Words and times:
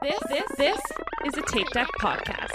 This 0.00 0.18
this 0.28 0.44
this 0.56 0.80
is 1.26 1.36
a 1.36 1.42
Tape 1.42 1.68
Deck 1.70 1.88
podcast. 2.00 2.52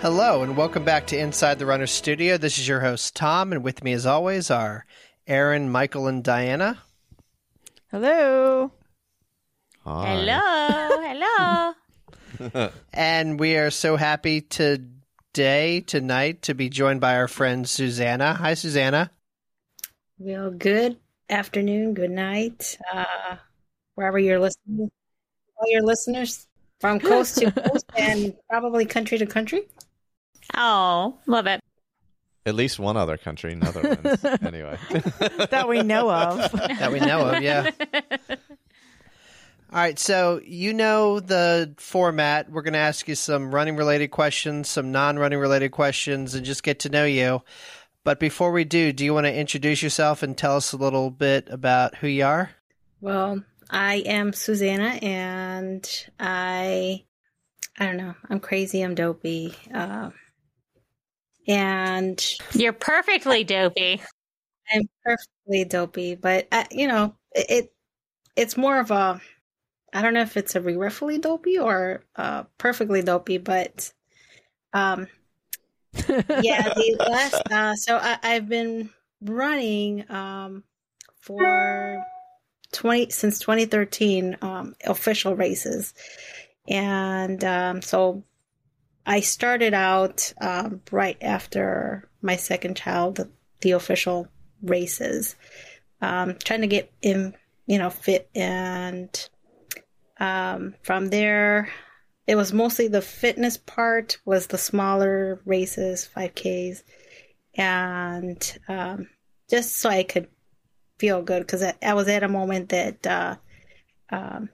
Hello, 0.00 0.44
and 0.44 0.56
welcome 0.56 0.84
back 0.84 1.08
to 1.08 1.18
Inside 1.18 1.58
the 1.58 1.66
Runner 1.66 1.88
Studio. 1.88 2.38
This 2.38 2.58
is 2.58 2.68
your 2.68 2.80
host, 2.80 3.16
Tom, 3.16 3.52
and 3.52 3.64
with 3.64 3.82
me, 3.82 3.92
as 3.92 4.06
always, 4.06 4.52
are 4.52 4.86
Aaron, 5.26 5.68
Michael, 5.68 6.06
and 6.06 6.22
Diana. 6.22 6.78
Hello. 7.90 8.70
Hi. 9.84 10.14
Hello, 10.14 11.02
hello. 11.02 11.74
And 12.92 13.38
we 13.38 13.56
are 13.56 13.70
so 13.70 13.96
happy 13.96 14.40
today, 14.40 15.80
tonight, 15.80 16.42
to 16.42 16.54
be 16.54 16.68
joined 16.68 17.00
by 17.00 17.16
our 17.16 17.28
friend 17.28 17.68
Susanna. 17.68 18.34
Hi, 18.34 18.54
Susanna. 18.54 19.10
Well, 20.18 20.50
good 20.50 20.96
afternoon, 21.30 21.94
good 21.94 22.10
night, 22.10 22.78
uh, 22.92 23.36
wherever 23.94 24.18
you're 24.18 24.40
listening, 24.40 24.90
all 25.56 25.70
your 25.70 25.82
listeners 25.82 26.46
from 26.80 26.98
coast 27.00 27.38
to 27.38 27.50
coast 27.68 27.84
and 27.96 28.34
probably 28.48 28.84
country 28.84 29.18
to 29.18 29.26
country. 29.26 29.68
Oh, 30.56 31.18
love 31.26 31.46
it. 31.46 31.60
At 32.46 32.54
least 32.54 32.78
one 32.78 32.96
other 32.96 33.18
country, 33.18 33.54
Netherlands. 33.54 34.24
anyway. 34.42 34.78
That 35.50 35.66
we 35.68 35.82
know 35.82 36.10
of. 36.10 36.50
That 36.52 36.90
we 36.90 36.98
know 37.00 37.28
of, 37.28 37.42
yeah. 37.42 37.70
All 39.70 39.78
right, 39.78 39.98
so 39.98 40.40
you 40.44 40.72
know 40.72 41.20
the 41.20 41.74
format. 41.76 42.50
We're 42.50 42.62
going 42.62 42.72
to 42.72 42.78
ask 42.78 43.06
you 43.06 43.14
some 43.14 43.54
running 43.54 43.76
related 43.76 44.08
questions, 44.08 44.68
some 44.68 44.92
non 44.92 45.18
running 45.18 45.38
related 45.38 45.72
questions, 45.72 46.34
and 46.34 46.46
just 46.46 46.62
get 46.62 46.80
to 46.80 46.88
know 46.88 47.04
you. 47.04 47.42
But 48.02 48.18
before 48.18 48.50
we 48.50 48.64
do, 48.64 48.94
do 48.94 49.04
you 49.04 49.12
want 49.12 49.26
to 49.26 49.34
introduce 49.34 49.82
yourself 49.82 50.22
and 50.22 50.38
tell 50.38 50.56
us 50.56 50.72
a 50.72 50.78
little 50.78 51.10
bit 51.10 51.48
about 51.50 51.96
who 51.96 52.06
you 52.06 52.24
are? 52.24 52.50
Well, 53.02 53.44
I 53.68 53.96
am 54.06 54.32
Susanna, 54.32 54.98
and 55.02 55.86
I, 56.18 57.04
I 57.78 57.84
don't 57.84 57.98
know, 57.98 58.14
I'm 58.30 58.40
crazy, 58.40 58.80
I'm 58.80 58.94
dopey, 58.94 59.54
uh, 59.74 60.10
and 61.46 62.24
You're 62.52 62.72
perfectly 62.74 63.44
dopey. 63.44 64.00
I'm 64.72 64.82
perfectly 65.04 65.64
dopey, 65.64 66.14
but 66.14 66.46
uh, 66.52 66.64
you 66.70 66.88
know, 66.88 67.16
it, 67.32 67.46
it 67.50 67.72
it's 68.36 68.56
more 68.56 68.78
of 68.78 68.90
a 68.90 69.20
I 69.92 70.02
don't 70.02 70.14
know 70.14 70.22
if 70.22 70.36
it's 70.36 70.54
a 70.54 70.60
regretfully 70.60 71.18
dopey 71.18 71.58
or 71.58 72.04
uh 72.16 72.44
perfectly 72.58 73.02
dopey, 73.02 73.38
but 73.38 73.92
um 74.72 75.08
yeah, 76.08 76.74
the 76.74 76.96
last 77.08 77.42
uh 77.50 77.74
so 77.74 77.96
I, 77.96 78.18
I've 78.22 78.48
been 78.48 78.90
running 79.20 80.10
um 80.10 80.64
for 81.20 82.04
20 82.72 83.10
since 83.10 83.38
2013 83.38 84.38
um 84.42 84.74
official 84.86 85.34
races. 85.34 85.94
And 86.68 87.42
um 87.44 87.82
so 87.82 88.24
I 89.06 89.20
started 89.20 89.74
out 89.74 90.32
um 90.40 90.82
right 90.92 91.16
after 91.22 92.08
my 92.20 92.36
second 92.36 92.76
child 92.76 93.28
the 93.60 93.70
official 93.72 94.28
races 94.62 95.34
um 96.00 96.36
trying 96.44 96.60
to 96.60 96.66
get 96.66 96.92
in 97.00 97.34
you 97.66 97.78
know 97.78 97.90
fit 97.90 98.28
and 98.34 99.28
um 100.20 100.74
from 100.82 101.08
there 101.08 101.70
it 102.26 102.36
was 102.36 102.52
mostly 102.52 102.88
the 102.88 103.02
fitness 103.02 103.56
part 103.56 104.18
was 104.24 104.46
the 104.46 104.58
smaller 104.58 105.40
races 105.44 106.08
5ks 106.14 106.82
and 107.54 108.58
um 108.68 109.08
just 109.48 109.76
so 109.76 109.88
i 109.88 110.02
could 110.02 110.28
feel 110.98 111.22
good 111.22 111.40
because 111.40 111.62
I, 111.62 111.74
I 111.82 111.94
was 111.94 112.08
at 112.08 112.22
a 112.22 112.28
moment 112.28 112.70
that 112.70 113.06
uh 113.06 113.36
um 114.10 114.48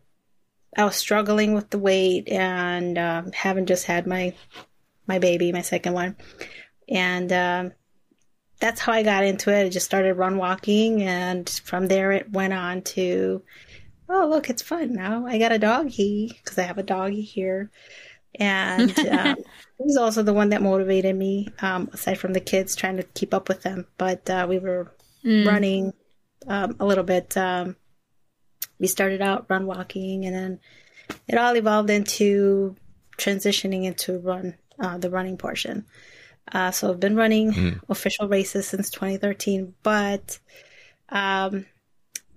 i 0.76 0.84
was 0.84 0.96
struggling 0.96 1.54
with 1.54 1.70
the 1.70 1.78
weight 1.78 2.28
and 2.28 2.98
um 2.98 3.32
having 3.32 3.66
just 3.66 3.86
had 3.86 4.06
my 4.06 4.34
my 5.06 5.18
baby 5.18 5.52
my 5.52 5.62
second 5.62 5.94
one 5.94 6.16
and 6.88 7.32
um 7.32 7.72
that's 8.60 8.80
how 8.80 8.92
I 8.92 9.02
got 9.02 9.24
into 9.24 9.52
it. 9.52 9.66
I 9.66 9.68
just 9.68 9.86
started 9.86 10.14
run 10.14 10.38
walking, 10.38 11.02
and 11.02 11.48
from 11.48 11.86
there 11.88 12.12
it 12.12 12.32
went 12.32 12.52
on 12.52 12.82
to, 12.82 13.42
oh 14.14 14.28
look, 14.28 14.48
it's 14.48 14.62
fun 14.62 14.92
now. 14.92 15.26
I 15.26 15.38
got 15.38 15.52
a 15.52 15.58
doggy 15.58 16.32
because 16.42 16.58
I 16.58 16.62
have 16.62 16.78
a 16.78 16.82
doggy 16.82 17.22
here, 17.22 17.70
and 18.34 18.90
um, 19.10 19.36
it 19.38 19.46
was 19.78 19.96
also 19.96 20.22
the 20.22 20.32
one 20.32 20.50
that 20.50 20.62
motivated 20.62 21.16
me. 21.16 21.48
Um, 21.60 21.90
aside 21.92 22.18
from 22.18 22.32
the 22.32 22.40
kids 22.40 22.76
trying 22.76 22.96
to 22.96 23.02
keep 23.02 23.34
up 23.34 23.48
with 23.48 23.62
them, 23.62 23.86
but 23.98 24.28
uh, 24.30 24.46
we 24.48 24.58
were 24.58 24.92
running 25.46 25.92
um, 26.46 26.76
a 26.80 26.86
little 26.86 27.04
bit. 27.04 27.36
Um, 27.36 27.76
we 28.78 28.86
started 28.86 29.20
out 29.20 29.46
run 29.48 29.66
walking, 29.66 30.24
and 30.24 30.34
then 30.34 30.60
it 31.28 31.36
all 31.36 31.56
evolved 31.56 31.90
into 31.90 32.76
transitioning 33.18 33.84
into 33.84 34.18
run 34.18 34.54
uh, 34.78 34.98
the 34.98 35.10
running 35.10 35.36
portion. 35.36 35.86
Uh, 36.52 36.70
so 36.70 36.90
I've 36.90 37.00
been 37.00 37.16
running 37.16 37.80
official 37.88 38.28
races 38.28 38.68
since 38.68 38.90
2013, 38.90 39.74
but 39.82 40.38
um, 41.08 41.64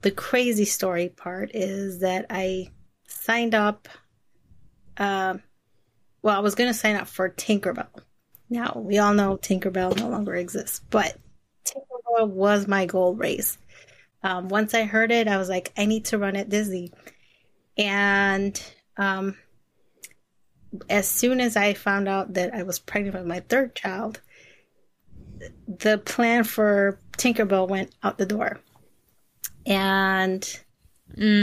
the 0.02 0.12
crazy 0.12 0.66
story 0.66 1.10
part 1.10 1.52
is 1.54 2.00
that 2.00 2.26
I 2.30 2.72
signed 3.08 3.56
up. 3.56 3.88
Um, 4.98 5.42
well, 6.22 6.36
I 6.36 6.40
was 6.40 6.56
going 6.56 6.70
to 6.70 6.78
sign 6.78 6.96
up 6.96 7.08
for 7.08 7.30
Tinkerbell. 7.30 7.88
Now 8.50 8.74
we 8.76 8.98
all 8.98 9.14
know 9.14 9.38
Tinkerbell 9.38 9.98
no 9.98 10.10
longer 10.10 10.36
exists, 10.36 10.82
but 10.90 11.18
Tinkerbell 11.66 12.30
was 12.30 12.68
my 12.68 12.86
goal 12.86 13.16
race. 13.16 13.58
Um, 14.24 14.50
once 14.50 14.74
I 14.74 14.84
heard 14.84 15.12
it, 15.12 15.28
I 15.28 15.38
was 15.38 15.50
like, 15.50 15.72
I 15.78 15.86
need 15.86 16.06
to 16.06 16.18
run 16.18 16.36
at 16.36 16.50
Disney, 16.50 16.92
and 17.78 18.60
um, 18.98 19.38
as 20.90 21.08
soon 21.08 21.40
as 21.40 21.56
I 21.56 21.74
found 21.74 22.08
out 22.08 22.34
that 22.34 22.54
I 22.54 22.64
was 22.64 22.80
pregnant 22.80 23.16
with 23.16 23.26
my 23.26 23.42
third 23.42 23.76
child, 23.76 24.22
the 25.68 25.98
plan 25.98 26.44
for 26.44 27.00
Tinkerbell 27.18 27.68
went 27.68 27.94
out 28.04 28.18
the 28.18 28.26
door. 28.26 28.60
And 29.68 30.60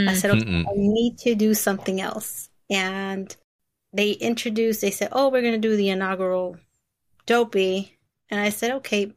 I 0.09 0.13
said, 0.15 0.31
okay, 0.31 0.63
I 0.67 0.73
need 0.75 1.19
to 1.19 1.35
do 1.35 1.53
something 1.53 2.01
else. 2.01 2.49
And 2.69 3.33
they 3.93 4.11
introduced, 4.11 4.81
they 4.81 4.91
said, 4.91 5.09
oh, 5.11 5.29
we're 5.29 5.41
going 5.41 5.53
to 5.61 5.67
do 5.67 5.77
the 5.77 5.89
inaugural 5.89 6.57
Dopey. 7.27 7.97
And 8.29 8.39
I 8.39 8.49
said, 8.49 8.71
okay. 8.71 9.13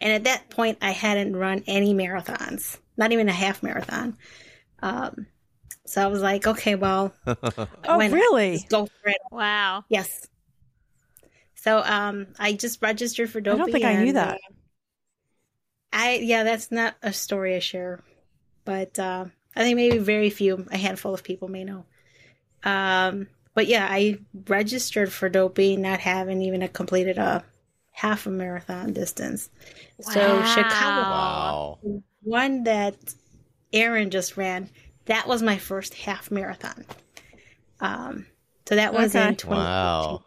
And 0.00 0.12
at 0.12 0.24
that 0.24 0.50
point, 0.50 0.78
I 0.82 0.90
hadn't 0.90 1.36
run 1.36 1.62
any 1.68 1.94
marathons, 1.94 2.78
not 2.96 3.12
even 3.12 3.28
a 3.28 3.32
half 3.32 3.62
marathon. 3.62 4.16
Um, 4.82 5.26
so 5.86 6.02
I 6.02 6.08
was 6.08 6.20
like, 6.22 6.46
okay, 6.46 6.74
well, 6.74 7.14
Oh, 7.26 7.98
really? 7.98 8.66
Go 8.68 8.86
for 8.86 9.08
it. 9.08 9.18
Wow. 9.30 9.84
Yes. 9.88 10.28
So 11.54 11.78
um 11.78 12.26
I 12.40 12.54
just 12.54 12.82
registered 12.82 13.30
for 13.30 13.40
Dopey. 13.40 13.54
I 13.54 13.64
don't 13.64 13.72
think 13.72 13.84
I 13.84 14.04
knew 14.04 14.12
that. 14.14 14.34
uh, 14.34 14.54
I 15.92 16.14
yeah, 16.14 16.42
that's 16.42 16.72
not 16.72 16.96
a 17.02 17.12
story 17.12 17.54
I 17.54 17.60
share. 17.60 18.00
But 18.64 18.98
uh, 18.98 19.26
I 19.56 19.62
think 19.62 19.76
maybe 19.76 19.98
very 19.98 20.30
few, 20.30 20.66
a 20.70 20.78
handful 20.78 21.14
of 21.14 21.24
people 21.24 21.48
may 21.48 21.64
know. 21.64 21.84
Um 22.64 23.28
but 23.54 23.66
yeah, 23.66 23.86
I 23.90 24.18
registered 24.48 25.12
for 25.12 25.28
Dopey 25.28 25.76
not 25.76 26.00
having 26.00 26.42
even 26.42 26.62
a 26.62 26.68
completed 26.68 27.18
a 27.18 27.44
half 27.92 28.26
a 28.26 28.30
marathon 28.30 28.92
distance. 28.94 29.50
Wow. 29.98 30.10
So 30.12 30.42
Chicago 30.42 31.06
Wow. 31.06 31.78
one 32.22 32.64
that 32.64 32.96
Aaron 33.72 34.10
just 34.10 34.36
ran, 34.36 34.70
that 35.06 35.26
was 35.26 35.42
my 35.42 35.58
first 35.58 35.94
half 35.94 36.30
marathon. 36.30 36.84
Um, 37.80 38.26
so 38.68 38.76
that 38.76 38.94
was 38.94 39.14
Okay. 39.14 39.16
in 39.16 39.36
2014. 39.36 40.18
Wow. 40.18 40.24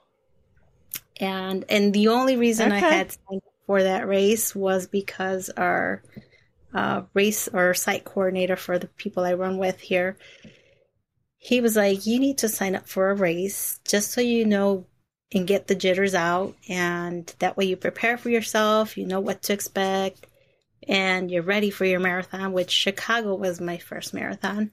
And 1.19 1.65
and 1.69 1.93
the 1.93 2.07
only 2.09 2.35
reason 2.37 2.71
I 2.71 2.79
had 2.81 3.11
signed 3.11 3.41
up 3.45 3.53
for 3.65 3.83
that 3.83 4.07
race 4.07 4.53
was 4.55 4.87
because 4.87 5.49
our 5.51 6.03
uh, 6.75 7.03
race 7.13 7.47
or 7.47 7.73
site 7.73 8.03
coordinator 8.03 8.55
for 8.55 8.77
the 8.77 8.87
people 8.87 9.23
I 9.23 9.33
run 9.33 9.57
with 9.57 9.79
here, 9.79 10.17
he 11.37 11.61
was 11.61 11.75
like, 11.75 12.05
"You 12.05 12.19
need 12.19 12.37
to 12.39 12.49
sign 12.49 12.75
up 12.75 12.87
for 12.87 13.09
a 13.09 13.15
race 13.15 13.79
just 13.87 14.11
so 14.11 14.21
you 14.21 14.45
know 14.45 14.85
and 15.31 15.47
get 15.47 15.67
the 15.67 15.75
jitters 15.75 16.13
out, 16.13 16.55
and 16.69 17.33
that 17.39 17.57
way 17.57 17.65
you 17.65 17.77
prepare 17.77 18.17
for 18.17 18.29
yourself, 18.29 18.97
you 18.97 19.05
know 19.07 19.19
what 19.19 19.41
to 19.43 19.53
expect, 19.53 20.27
and 20.87 21.31
you're 21.31 21.41
ready 21.41 21.69
for 21.71 21.85
your 21.85 21.99
marathon." 21.99 22.51
Which 22.53 22.71
Chicago 22.71 23.35
was 23.35 23.61
my 23.61 23.77
first 23.77 24.13
marathon. 24.13 24.71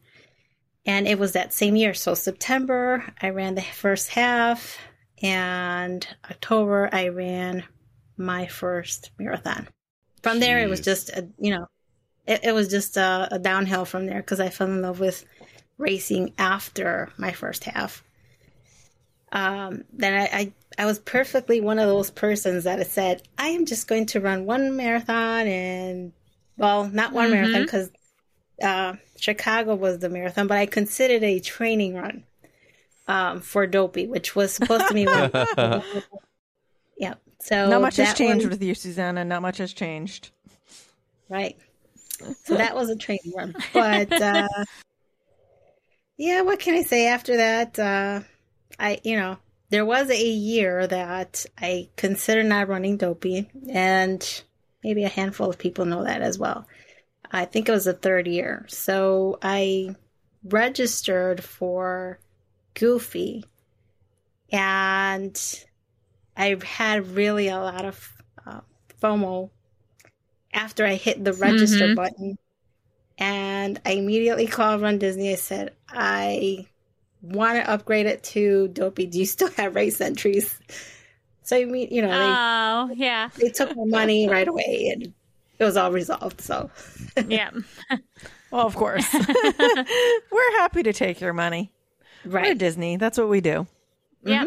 And 0.85 1.07
it 1.07 1.17
was 1.19 1.33
that 1.33 1.53
same 1.53 1.77
year. 1.77 1.95
So 1.95 2.15
September, 2.15 3.05
I 3.23 3.31
ran 3.31 3.55
the 3.55 3.63
first 3.63 4.09
half 4.09 4.79
and 5.23 6.07
October 6.29 6.89
I 6.93 7.09
ran 7.09 7.65
my 8.17 8.47
first 8.47 9.13
marathon. 9.19 9.69
From 10.23 10.41
there, 10.41 10.59
it 10.59 10.69
was 10.69 10.81
just 10.81 11.11
a, 11.11 11.29
you 11.39 11.53
know, 11.53 11.67
it, 12.27 12.41
it 12.45 12.53
was 12.53 12.69
just 12.69 12.97
a, 12.97 13.29
a 13.31 13.39
downhill 13.39 13.85
from 13.85 14.07
there 14.07 14.21
because 14.21 14.41
I 14.41 14.49
fell 14.49 14.69
in 14.69 14.83
love 14.83 15.01
with 15.01 15.25
racing 15.79 16.33
after 16.39 17.11
my 17.17 17.33
first 17.33 17.65
half. 17.65 18.05
um, 19.33 19.85
then 19.93 20.15
I, 20.15 20.39
I 20.39 20.53
I 20.79 20.87
was 20.87 20.99
perfectly 20.99 21.61
one 21.61 21.79
of 21.79 21.87
those 21.87 22.11
persons 22.11 22.65
that 22.65 22.87
said, 22.87 23.23
I 23.37 23.49
am 23.49 23.67
just 23.67 23.89
going 23.89 24.07
to 24.07 24.21
run 24.21 24.47
one 24.47 24.77
marathon 24.77 25.47
and 25.47 26.13
well, 26.57 26.89
not 26.89 27.13
one 27.13 27.31
marathon 27.31 27.63
because 27.63 27.91
uh, 28.63 28.95
Chicago 29.17 29.75
was 29.75 29.99
the 29.99 30.09
marathon, 30.09 30.47
but 30.47 30.59
I 30.59 30.67
considered 30.67 31.23
a 31.25 31.41
training 31.41 31.95
run 31.95 32.25
um, 33.09 33.41
for 33.41 33.67
Dopey, 33.67 34.07
which 34.07 34.35
was 34.37 34.53
supposed 34.55 34.89
to 34.89 34.95
be 34.95 35.07
one. 35.07 35.31
yeah. 36.97 37.15
So 37.41 37.69
Not 37.69 37.83
much 37.83 37.97
has 37.97 38.15
changed 38.15 38.45
one- 38.45 38.51
with 38.51 38.63
you, 38.63 38.75
Susanna. 38.75 39.25
Not 39.25 39.43
much 39.43 39.59
has 39.59 39.73
changed. 39.73 40.31
Right. 41.29 41.59
So 42.45 42.57
that 42.57 42.75
was 42.75 42.91
a 42.91 42.97
training 42.97 43.33
run. 43.37 43.55
But 43.73 44.21
uh 44.21 44.49
yeah, 46.17 46.43
what 46.43 46.61
can 46.61 46.75
I 46.75 46.83
say 46.83 47.09
after 47.09 47.37
that? 47.37 47.79
Uh 47.79 48.21
I 48.79 49.01
you 49.05 49.17
know, 49.17 49.39
there 49.71 49.85
was 49.85 50.11
a 50.11 50.29
year 50.29 50.87
that 50.87 51.47
I 51.59 51.89
considered 51.97 52.47
not 52.47 52.69
running 52.69 52.97
dopey 52.97 53.51
and 53.71 54.43
maybe 54.85 55.05
a 55.05 55.09
handful 55.09 55.49
of 55.49 55.59
people 55.59 55.85
know 55.85 56.05
that 56.05 56.23
as 56.23 56.39
well. 56.39 56.67
I 57.31 57.47
think 57.47 57.69
it 57.69 57.73
was 57.73 57.87
the 57.87 57.95
third 57.95 58.27
year. 58.27 58.67
So 58.69 59.39
I 59.43 59.95
registered 60.45 61.43
for 61.43 62.19
Goofy 62.75 63.45
and 64.51 65.65
I 66.37 66.57
had 66.63 67.09
really 67.09 67.49
a 67.49 67.59
lot 67.59 67.85
of 67.85 68.13
uh, 68.47 68.61
FOMO 69.01 69.51
after 70.53 70.85
I 70.87 70.95
hit 70.95 71.25
the 71.25 71.33
register 71.33 71.89
Mhm. 71.89 71.97
button. 71.97 72.39
And 73.19 73.81
I 73.85 73.93
immediately 73.93 74.47
called 74.47 74.81
Run 74.83 74.99
Disney. 74.99 75.33
I 75.33 75.37
said, 75.37 75.75
I 75.89 76.67
want 77.21 77.63
to 77.63 77.71
upgrade 77.71 78.07
it 78.07 78.23
to 78.25 78.69
Dopey. 78.69 79.07
Do 79.07 79.19
you 79.19 79.27
still 79.27 79.51
have 79.57 79.75
race 79.75 80.01
entries? 80.01 80.59
So, 81.43 81.57
you 81.57 81.67
mean, 81.67 81.89
you 81.91 82.03
know, 82.03 82.09
they, 82.09 82.15
Oh, 82.17 82.95
yeah. 82.97 83.29
they, 83.37 83.45
they 83.45 83.51
took 83.51 83.77
my 83.77 83.85
money 83.85 84.29
right 84.29 84.47
away 84.49 84.91
and 84.93 85.13
it 85.59 85.65
was 85.65 85.77
all 85.77 85.93
resolved. 85.93 86.41
So, 86.41 86.71
Yeah. 87.29 87.51
Well, 88.51 88.67
of 88.67 88.75
course. 88.77 89.07
We're 89.15 90.53
happy 90.59 90.83
to 90.85 90.93
take 90.93 91.21
your 91.21 91.33
money. 91.33 91.73
We're 92.25 92.31
right. 92.33 92.59
Disney. 92.59 92.97
That's 92.97 93.19
what 93.19 93.29
we 93.29 93.41
do. 93.41 93.67
Yeah. 94.25 94.45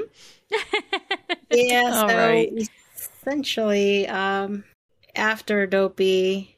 Yeah, 1.52 1.92
so 2.02 2.08
right. 2.08 2.52
essentially, 2.96 4.08
um, 4.08 4.64
after 5.16 5.66
Dopey, 5.68 6.58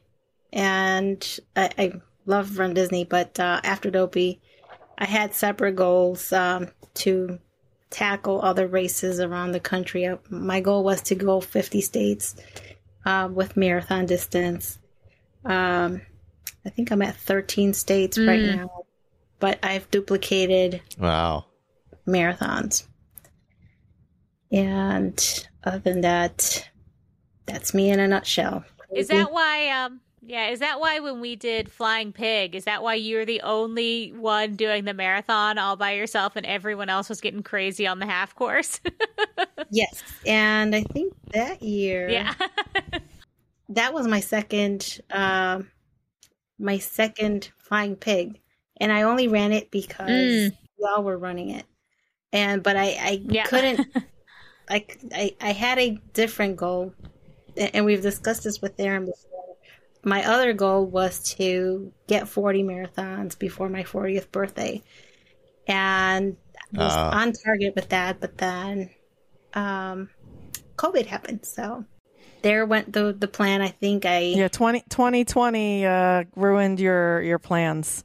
and 0.52 1.40
I, 1.56 1.70
I 1.78 1.92
love 2.26 2.58
Run 2.58 2.74
Disney, 2.74 3.04
but 3.04 3.38
uh, 3.40 3.60
after 3.64 3.90
Dopey, 3.90 4.40
I 4.96 5.04
had 5.06 5.34
separate 5.34 5.76
goals 5.76 6.32
um, 6.32 6.68
to 6.94 7.38
tackle 7.90 8.42
other 8.42 8.66
races 8.66 9.20
around 9.20 9.52
the 9.52 9.60
country. 9.60 10.06
Uh, 10.06 10.16
My 10.30 10.60
goal 10.60 10.84
was 10.84 11.00
to 11.02 11.14
go 11.14 11.40
50 11.40 11.80
states 11.80 12.36
uh, 13.06 13.28
with 13.32 13.56
marathon 13.56 14.06
distance. 14.06 14.78
Um, 15.44 16.02
I 16.66 16.70
think 16.70 16.90
I'm 16.90 17.02
at 17.02 17.16
13 17.16 17.72
states 17.72 18.18
right 18.18 18.40
Mm. 18.40 18.56
now, 18.56 18.84
but 19.38 19.58
I've 19.62 19.90
duplicated 19.90 20.82
Wow. 20.98 21.46
marathons. 22.06 22.86
And 24.50 25.46
other 25.64 25.78
than 25.78 26.00
that, 26.02 26.68
that's 27.48 27.74
me 27.74 27.90
in 27.90 27.98
a 28.00 28.06
nutshell. 28.06 28.64
Is 28.94 29.08
that 29.08 29.32
why 29.32 29.68
um 29.70 30.00
yeah, 30.22 30.48
is 30.48 30.58
that 30.60 30.80
why 30.80 30.98
when 31.00 31.20
we 31.20 31.36
did 31.36 31.70
Flying 31.70 32.12
Pig, 32.12 32.54
is 32.54 32.64
that 32.64 32.82
why 32.82 32.94
you're 32.94 33.24
the 33.24 33.40
only 33.42 34.12
one 34.12 34.56
doing 34.56 34.84
the 34.84 34.94
marathon 34.94 35.58
all 35.58 35.76
by 35.76 35.92
yourself 35.92 36.36
and 36.36 36.44
everyone 36.44 36.88
else 36.88 37.08
was 37.08 37.20
getting 37.20 37.42
crazy 37.42 37.86
on 37.86 37.98
the 37.98 38.06
half 38.06 38.34
course? 38.34 38.80
Yes. 39.70 40.02
And 40.24 40.74
I 40.74 40.82
think 40.82 41.12
that 41.32 41.62
year, 41.62 42.08
yeah. 42.08 42.34
that 43.70 43.92
was 43.92 44.06
my 44.06 44.20
second, 44.20 44.98
um, 45.10 45.70
my 46.58 46.78
second 46.78 47.50
flying 47.58 47.96
pig. 47.96 48.40
And 48.80 48.90
I 48.92 49.02
only 49.02 49.28
ran 49.28 49.52
it 49.52 49.70
because 49.70 50.06
Mm. 50.08 50.56
y'all 50.78 51.02
were 51.02 51.18
running 51.18 51.50
it. 51.50 51.66
And, 52.32 52.62
but 52.62 52.76
I, 52.76 52.96
I 52.98 53.22
Yeah. 53.28 53.44
couldn't, 53.44 53.80
I, 54.70 54.86
I, 55.12 55.36
I 55.40 55.52
had 55.52 55.78
a 55.78 55.98
different 56.14 56.56
goal. 56.56 56.94
A- 57.58 57.74
And 57.76 57.84
we've 57.84 58.02
discussed 58.02 58.44
this 58.44 58.62
with 58.62 58.74
Aaron 58.78 59.06
before. 59.06 59.56
My 60.04 60.24
other 60.24 60.52
goal 60.52 60.86
was 60.86 61.22
to 61.34 61.92
get 62.06 62.28
40 62.28 62.62
marathons 62.62 63.38
before 63.38 63.68
my 63.68 63.82
40th 63.82 64.30
birthday. 64.30 64.82
And 65.66 66.36
I 66.76 66.84
was 66.84 66.92
Ah. 66.94 67.20
on 67.20 67.32
target 67.32 67.74
with 67.74 67.88
that, 67.90 68.20
but 68.20 68.38
then 68.38 68.90
um, 69.54 70.08
COVID 70.76 71.06
happened. 71.06 71.44
So 71.44 71.84
there 72.42 72.64
went 72.64 72.92
the 72.92 73.12
the 73.12 73.28
plan. 73.28 73.60
I 73.60 73.68
think 73.68 74.04
I 74.06 74.18
Yeah, 74.20 74.48
20, 74.48 74.84
2020 74.88 75.84
uh, 75.86 76.24
ruined 76.36 76.78
your 76.80 77.20
your 77.22 77.38
plans. 77.38 78.04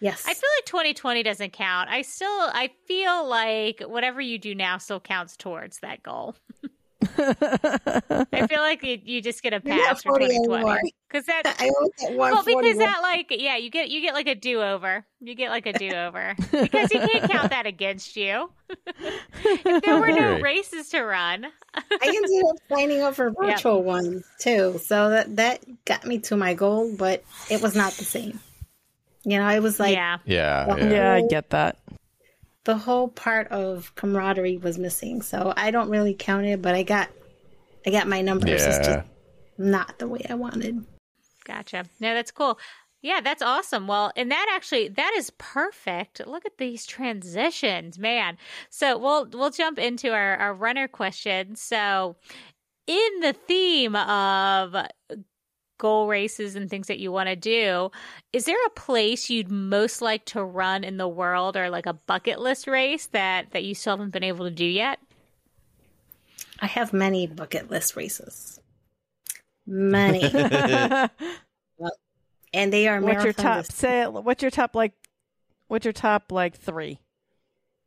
yes. 0.00 0.24
I 0.26 0.34
feel 0.34 0.50
like 0.58 0.66
2020 0.66 1.22
doesn't 1.22 1.52
count. 1.52 1.88
I 1.90 2.02
still 2.02 2.28
I 2.28 2.70
feel 2.86 3.26
like 3.26 3.80
whatever 3.86 4.20
you 4.20 4.38
do 4.38 4.54
now 4.54 4.78
still 4.78 5.00
counts 5.00 5.36
towards 5.36 5.80
that 5.80 6.02
goal. 6.02 6.36
I 7.18 8.46
feel 8.48 8.60
like 8.60 8.82
you, 8.82 9.00
you 9.02 9.22
just 9.22 9.42
get 9.42 9.52
a 9.52 9.60
pass 9.60 10.02
for 10.02 10.10
40 10.10 10.26
2020 10.26 10.94
because 11.08 11.26
that 11.26 11.42
I 11.60 11.70
only 11.76 11.90
got 12.00 12.12
one 12.12 12.32
well 12.32 12.44
because 12.44 12.78
that 12.78 13.00
like 13.02 13.26
yeah 13.30 13.56
you 13.56 13.70
get 13.70 13.90
you 13.90 14.00
get 14.00 14.14
like 14.14 14.26
a 14.26 14.34
do 14.34 14.62
over 14.62 15.04
you 15.20 15.34
get 15.34 15.50
like 15.50 15.66
a 15.66 15.72
do 15.72 15.90
over 15.90 16.34
because 16.52 16.90
you 16.92 17.00
can't 17.00 17.30
count 17.30 17.50
that 17.50 17.66
against 17.66 18.16
you. 18.16 18.50
if 18.68 19.82
there 19.82 19.98
were 20.00 20.12
no 20.12 20.40
races 20.40 20.90
to 20.90 21.02
run, 21.02 21.46
I 21.74 21.82
ended 22.02 22.44
up 22.48 22.56
signing 22.68 23.02
up 23.02 23.14
for 23.14 23.30
virtual 23.30 23.82
ones 23.82 24.24
too. 24.38 24.80
So 24.84 25.10
that 25.10 25.36
that 25.36 25.84
got 25.84 26.04
me 26.04 26.18
to 26.20 26.36
my 26.36 26.54
goal, 26.54 26.94
but 26.96 27.24
it 27.50 27.62
was 27.62 27.74
not 27.74 27.92
the 27.94 28.04
same. 28.04 28.40
You 29.24 29.38
know, 29.38 29.48
it 29.48 29.62
was 29.62 29.80
like 29.80 29.94
yeah, 29.94 30.18
Yeah. 30.26 30.66
Yeah. 30.66 30.90
Yeah, 30.90 31.12
I 31.12 31.22
get 31.28 31.50
that. 31.50 31.78
The 32.64 32.76
whole 32.76 33.08
part 33.08 33.48
of 33.48 33.94
camaraderie 33.94 34.56
was 34.56 34.78
missing. 34.78 35.22
So 35.22 35.52
I 35.56 35.70
don't 35.70 35.90
really 35.90 36.14
count 36.14 36.46
it, 36.46 36.62
but 36.62 36.74
I 36.74 36.82
got 36.82 37.10
I 37.86 37.90
got 37.90 38.08
my 38.08 38.22
numbers. 38.22 38.62
It's 38.64 38.86
Yeah. 38.86 38.94
just 38.96 39.08
not 39.58 39.98
the 39.98 40.08
way 40.08 40.24
I 40.28 40.34
wanted. 40.34 40.84
Gotcha. 41.44 41.84
No, 42.00 42.14
that's 42.14 42.30
cool. 42.30 42.58
Yeah, 43.02 43.20
that's 43.20 43.42
awesome. 43.42 43.86
Well, 43.86 44.12
and 44.16 44.30
that 44.30 44.50
actually 44.54 44.88
that 44.88 45.12
is 45.16 45.30
perfect. 45.36 46.26
Look 46.26 46.46
at 46.46 46.56
these 46.56 46.86
transitions, 46.86 47.98
man. 47.98 48.38
So 48.70 48.96
we'll 48.96 49.28
we'll 49.30 49.50
jump 49.50 49.78
into 49.78 50.12
our, 50.12 50.36
our 50.38 50.54
runner 50.54 50.88
question. 50.88 51.54
So 51.56 52.16
in 52.86 53.20
the 53.20 53.34
theme 53.34 53.94
of 53.94 54.74
goal 55.78 56.08
races 56.08 56.56
and 56.56 56.70
things 56.70 56.86
that 56.86 56.98
you 56.98 57.12
want 57.12 57.28
to 57.28 57.36
do, 57.36 57.90
is 58.32 58.44
there 58.44 58.56
a 58.66 58.70
place 58.70 59.30
you'd 59.30 59.50
most 59.50 60.00
like 60.02 60.24
to 60.26 60.42
run 60.44 60.84
in 60.84 60.96
the 60.96 61.08
world 61.08 61.56
or 61.56 61.70
like 61.70 61.86
a 61.86 61.92
bucket 61.92 62.40
list 62.40 62.66
race 62.66 63.06
that 63.06 63.50
that 63.52 63.64
you 63.64 63.74
still 63.74 63.94
haven't 63.94 64.10
been 64.10 64.24
able 64.24 64.44
to 64.44 64.50
do 64.50 64.64
yet? 64.64 64.98
I 66.60 66.66
have 66.66 66.92
many 66.92 67.26
bucket 67.26 67.70
list 67.70 67.96
races. 67.96 68.60
Many. 69.66 70.22
and 72.52 72.72
they 72.72 72.86
are 72.88 73.00
what's 73.00 73.24
your 73.24 73.32
top? 73.32 73.66
Say. 73.66 74.06
What's 74.06 74.42
your 74.42 74.50
top 74.50 74.74
like? 74.74 74.92
What's 75.68 75.84
your 75.84 75.92
top 75.92 76.30
like 76.30 76.56
three? 76.56 77.00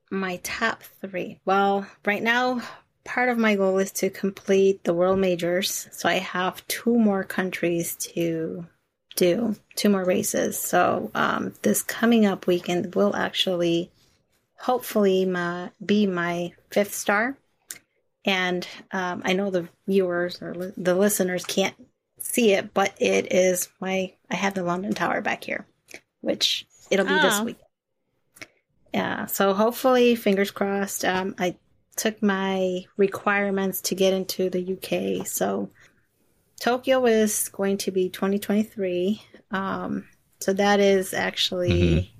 my 0.10 0.38
top 0.44 0.84
three. 0.84 1.39
Well, 1.46 1.86
right 2.06 2.24
now, 2.24 2.62
part 3.07 3.29
of 3.29 3.37
my 3.37 3.55
goal 3.55 3.79
is 3.79 3.91
to 3.93 4.09
complete 4.11 4.83
the 4.83 4.93
world 4.93 5.17
majors. 5.17 5.87
So 5.91 6.07
I 6.07 6.19
have 6.19 6.67
two 6.67 6.99
more 6.99 7.23
countries 7.23 7.95
to 8.13 8.67
do, 9.15 9.55
two 9.75 9.89
more 9.89 10.03
races. 10.03 10.59
So 10.59 11.09
um, 11.15 11.53
this 11.63 11.81
coming 11.81 12.25
up 12.27 12.45
weekend 12.45 12.93
will 12.93 13.15
actually, 13.15 13.89
hopefully, 14.59 15.25
my, 15.25 15.71
be 15.83 16.05
my 16.05 16.51
fifth 16.69 16.93
star. 16.93 17.37
And 18.25 18.67
um, 18.91 19.21
I 19.25 19.33
know 19.33 19.49
the 19.49 19.69
viewers 19.87 20.41
or 20.41 20.53
li- 20.53 20.73
the 20.75 20.93
listeners 20.93 21.45
can't 21.45 21.75
see 22.19 22.51
it, 22.51 22.73
but 22.73 22.93
it 22.99 23.31
is 23.33 23.69
my, 23.79 24.13
I 24.29 24.35
have 24.35 24.53
the 24.53 24.63
London 24.63 24.93
Tower 24.93 25.21
back 25.21 25.45
here, 25.45 25.65
which 26.21 26.67
it'll 26.91 27.05
be 27.05 27.13
this 27.13 27.39
Oh. 27.39 27.45
week. 27.45 27.57
Yeah, 28.93 29.27
so 29.27 29.53
hopefully, 29.53 30.15
fingers 30.15 30.51
crossed. 30.51 31.05
Um, 31.05 31.35
I 31.37 31.55
took 31.98 32.22
my 32.24 32.86
requirements 32.96 33.82
to 33.82 33.96
get 33.96 34.13
into 34.13 34.50
the 34.50 34.74
UK. 34.74 35.27
So 35.27 35.70
Tokyo 36.60 37.06
is 37.06 37.50
going 37.50 37.77
to 37.80 37.92
be 37.92 38.10
2023. 38.10 39.22
Um, 39.51 40.08
so 40.39 40.54
that 40.54 40.80
is 40.80 41.13
actually 41.13 42.13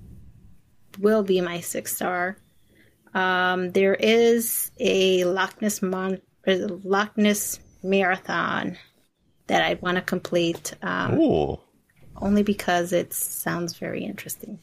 will 1.00 1.24
be 1.24 1.40
my 1.42 1.60
six 1.62 1.96
star. 1.96 2.38
Um, 3.14 3.72
there 3.72 3.96
is 3.96 4.72
a 4.80 5.24
Loch 5.26 5.62
Ness 5.62 5.82
Mon- 5.82 6.22
or 6.46 6.56
Loch 6.56 7.18
Ness 7.18 7.60
marathon 7.84 8.78
that 9.48 9.64
I 9.64 9.76
want 9.76 9.96
to 9.96 10.02
complete. 10.02 10.74
Um, 10.82 11.20
Ooh. 11.20 11.60
only 12.18 12.44
because 12.44 12.92
it 12.94 13.14
sounds 13.14 13.76
very 13.78 14.04
interesting. 14.04 14.60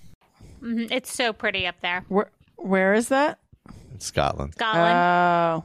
Mhm, 0.61 0.91
It's 0.91 1.13
so 1.13 1.33
pretty 1.33 1.67
up 1.67 1.81
there. 1.81 2.05
Where 2.09 2.31
Where 2.57 2.95
is 2.95 3.09
that? 3.09 3.39
In 3.95 4.01
Scotland. 4.01 4.53
Scotland. 4.55 5.65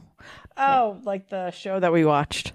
oh, 0.56 0.96
like 1.04 1.28
the 1.28 1.50
show 1.50 1.78
that 1.78 1.92
we 1.92 2.04
watched. 2.04 2.52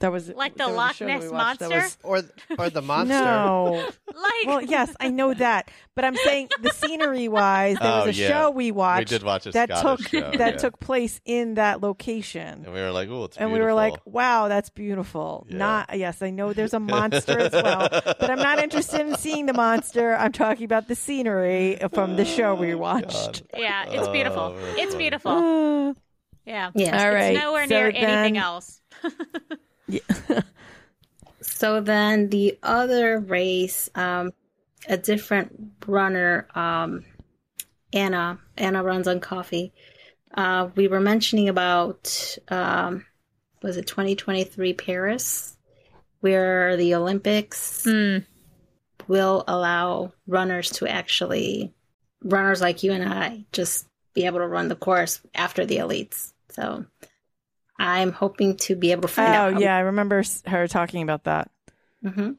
That 0.00 0.12
was 0.12 0.28
Like 0.28 0.52
the 0.54 0.66
there 0.66 0.74
Loch 0.74 1.00
Ness 1.00 1.22
we 1.24 1.28
watched 1.28 1.58
that 1.58 1.70
Monster? 1.70 2.04
was- 2.04 2.28
Or 2.58 2.64
or 2.66 2.70
the 2.70 2.82
monster. 2.82 3.14
No. 3.14 3.88
like 4.06 4.46
Well, 4.46 4.62
yes, 4.62 4.94
I 5.00 5.10
know 5.10 5.34
that, 5.34 5.72
but 5.96 6.04
I'm 6.04 6.14
saying 6.14 6.50
the 6.62 6.70
scenery 6.70 7.26
wise, 7.26 7.76
there 7.80 7.90
Oh, 7.92 8.06
was 8.06 8.16
a 8.16 8.20
yeah. 8.20 8.28
show 8.28 8.50
we 8.52 8.70
watched. 8.70 9.08
did 9.08 9.24
watch 9.24 9.46
a 9.46 9.50
that 9.50 9.70
Scottish 9.76 10.06
took 10.06 10.10
show, 10.22 10.30
that 10.38 10.52
yeah. 10.54 10.56
took 10.58 10.78
place 10.78 11.20
in 11.24 11.54
that 11.54 11.80
location. 11.82 12.62
And 12.64 12.72
we 12.72 12.80
were 12.80 12.92
like, 12.92 13.08
"Oh, 13.08 13.24
it's 13.24 13.36
and 13.38 13.52
we 13.52 13.58
were 13.58 13.74
like, 13.74 13.94
beautiful." 13.94 14.12
"Wow, 14.12 14.46
that's 14.46 14.70
beautiful." 14.70 15.46
Yeah. 15.48 15.56
Not 15.58 15.98
yes, 15.98 16.22
I 16.22 16.30
know 16.30 16.52
there's 16.52 16.74
a 16.74 16.80
monster 16.94 17.36
as 17.36 17.52
well, 17.52 17.88
but 17.90 18.30
I'm 18.30 18.38
not 18.38 18.60
interested 18.60 19.00
in 19.00 19.16
seeing 19.16 19.46
the 19.46 19.52
monster. 19.52 20.14
I'm 20.14 20.30
talking 20.30 20.64
about 20.64 20.86
the 20.86 20.94
scenery 20.94 21.76
from 21.92 22.14
the 22.14 22.24
show 22.24 22.54
we 22.54 22.72
watched. 22.76 23.42
yeah, 23.56 23.84
it's 23.88 24.06
beautiful. 24.08 24.54
Oh, 24.56 24.60
that's 24.60 24.78
it's 24.78 24.92
funny. 24.92 25.02
beautiful. 25.04 25.32
Uh, 25.32 25.94
Yeah. 26.46 26.70
Yes. 26.74 27.02
All 27.02 27.12
right, 27.12 27.34
It's 27.34 27.42
nowhere 27.44 27.66
so 27.68 27.74
near 27.74 27.86
anything 27.88 28.34
then- 28.34 28.36
else. 28.38 28.80
So 31.40 31.80
then 31.80 32.28
the 32.28 32.58
other 32.62 33.18
race, 33.18 33.88
um, 33.94 34.32
a 34.88 34.96
different 34.96 35.72
runner, 35.86 36.46
um, 36.54 37.04
Anna, 37.92 38.38
Anna 38.56 38.82
runs 38.82 39.08
on 39.08 39.20
coffee. 39.20 39.72
Uh, 40.34 40.68
we 40.74 40.88
were 40.88 41.00
mentioning 41.00 41.48
about, 41.48 42.38
um, 42.48 43.06
was 43.62 43.76
it 43.76 43.86
2023 43.86 44.72
Paris, 44.74 45.56
where 46.20 46.76
the 46.76 46.94
Olympics 46.94 47.84
Hmm. 47.84 48.18
will 49.06 49.44
allow 49.48 50.12
runners 50.26 50.70
to 50.70 50.86
actually, 50.86 51.72
runners 52.22 52.60
like 52.60 52.82
you 52.82 52.92
and 52.92 53.04
I, 53.04 53.46
just 53.52 53.86
be 54.14 54.26
able 54.26 54.38
to 54.40 54.46
run 54.46 54.68
the 54.68 54.76
course 54.76 55.20
after 55.34 55.64
the 55.64 55.78
elites. 55.78 56.32
So 56.50 56.84
I'm 57.78 58.12
hoping 58.12 58.56
to 58.58 58.76
be 58.76 58.92
able 58.92 59.02
to 59.02 59.08
find 59.08 59.34
out. 59.34 59.54
Oh 59.54 59.58
yeah, 59.60 59.76
I 59.76 59.80
remember 59.80 60.22
her 60.46 60.66
talking 60.68 61.02
about 61.02 61.24
that. 61.24 61.50
hmm 62.02 62.32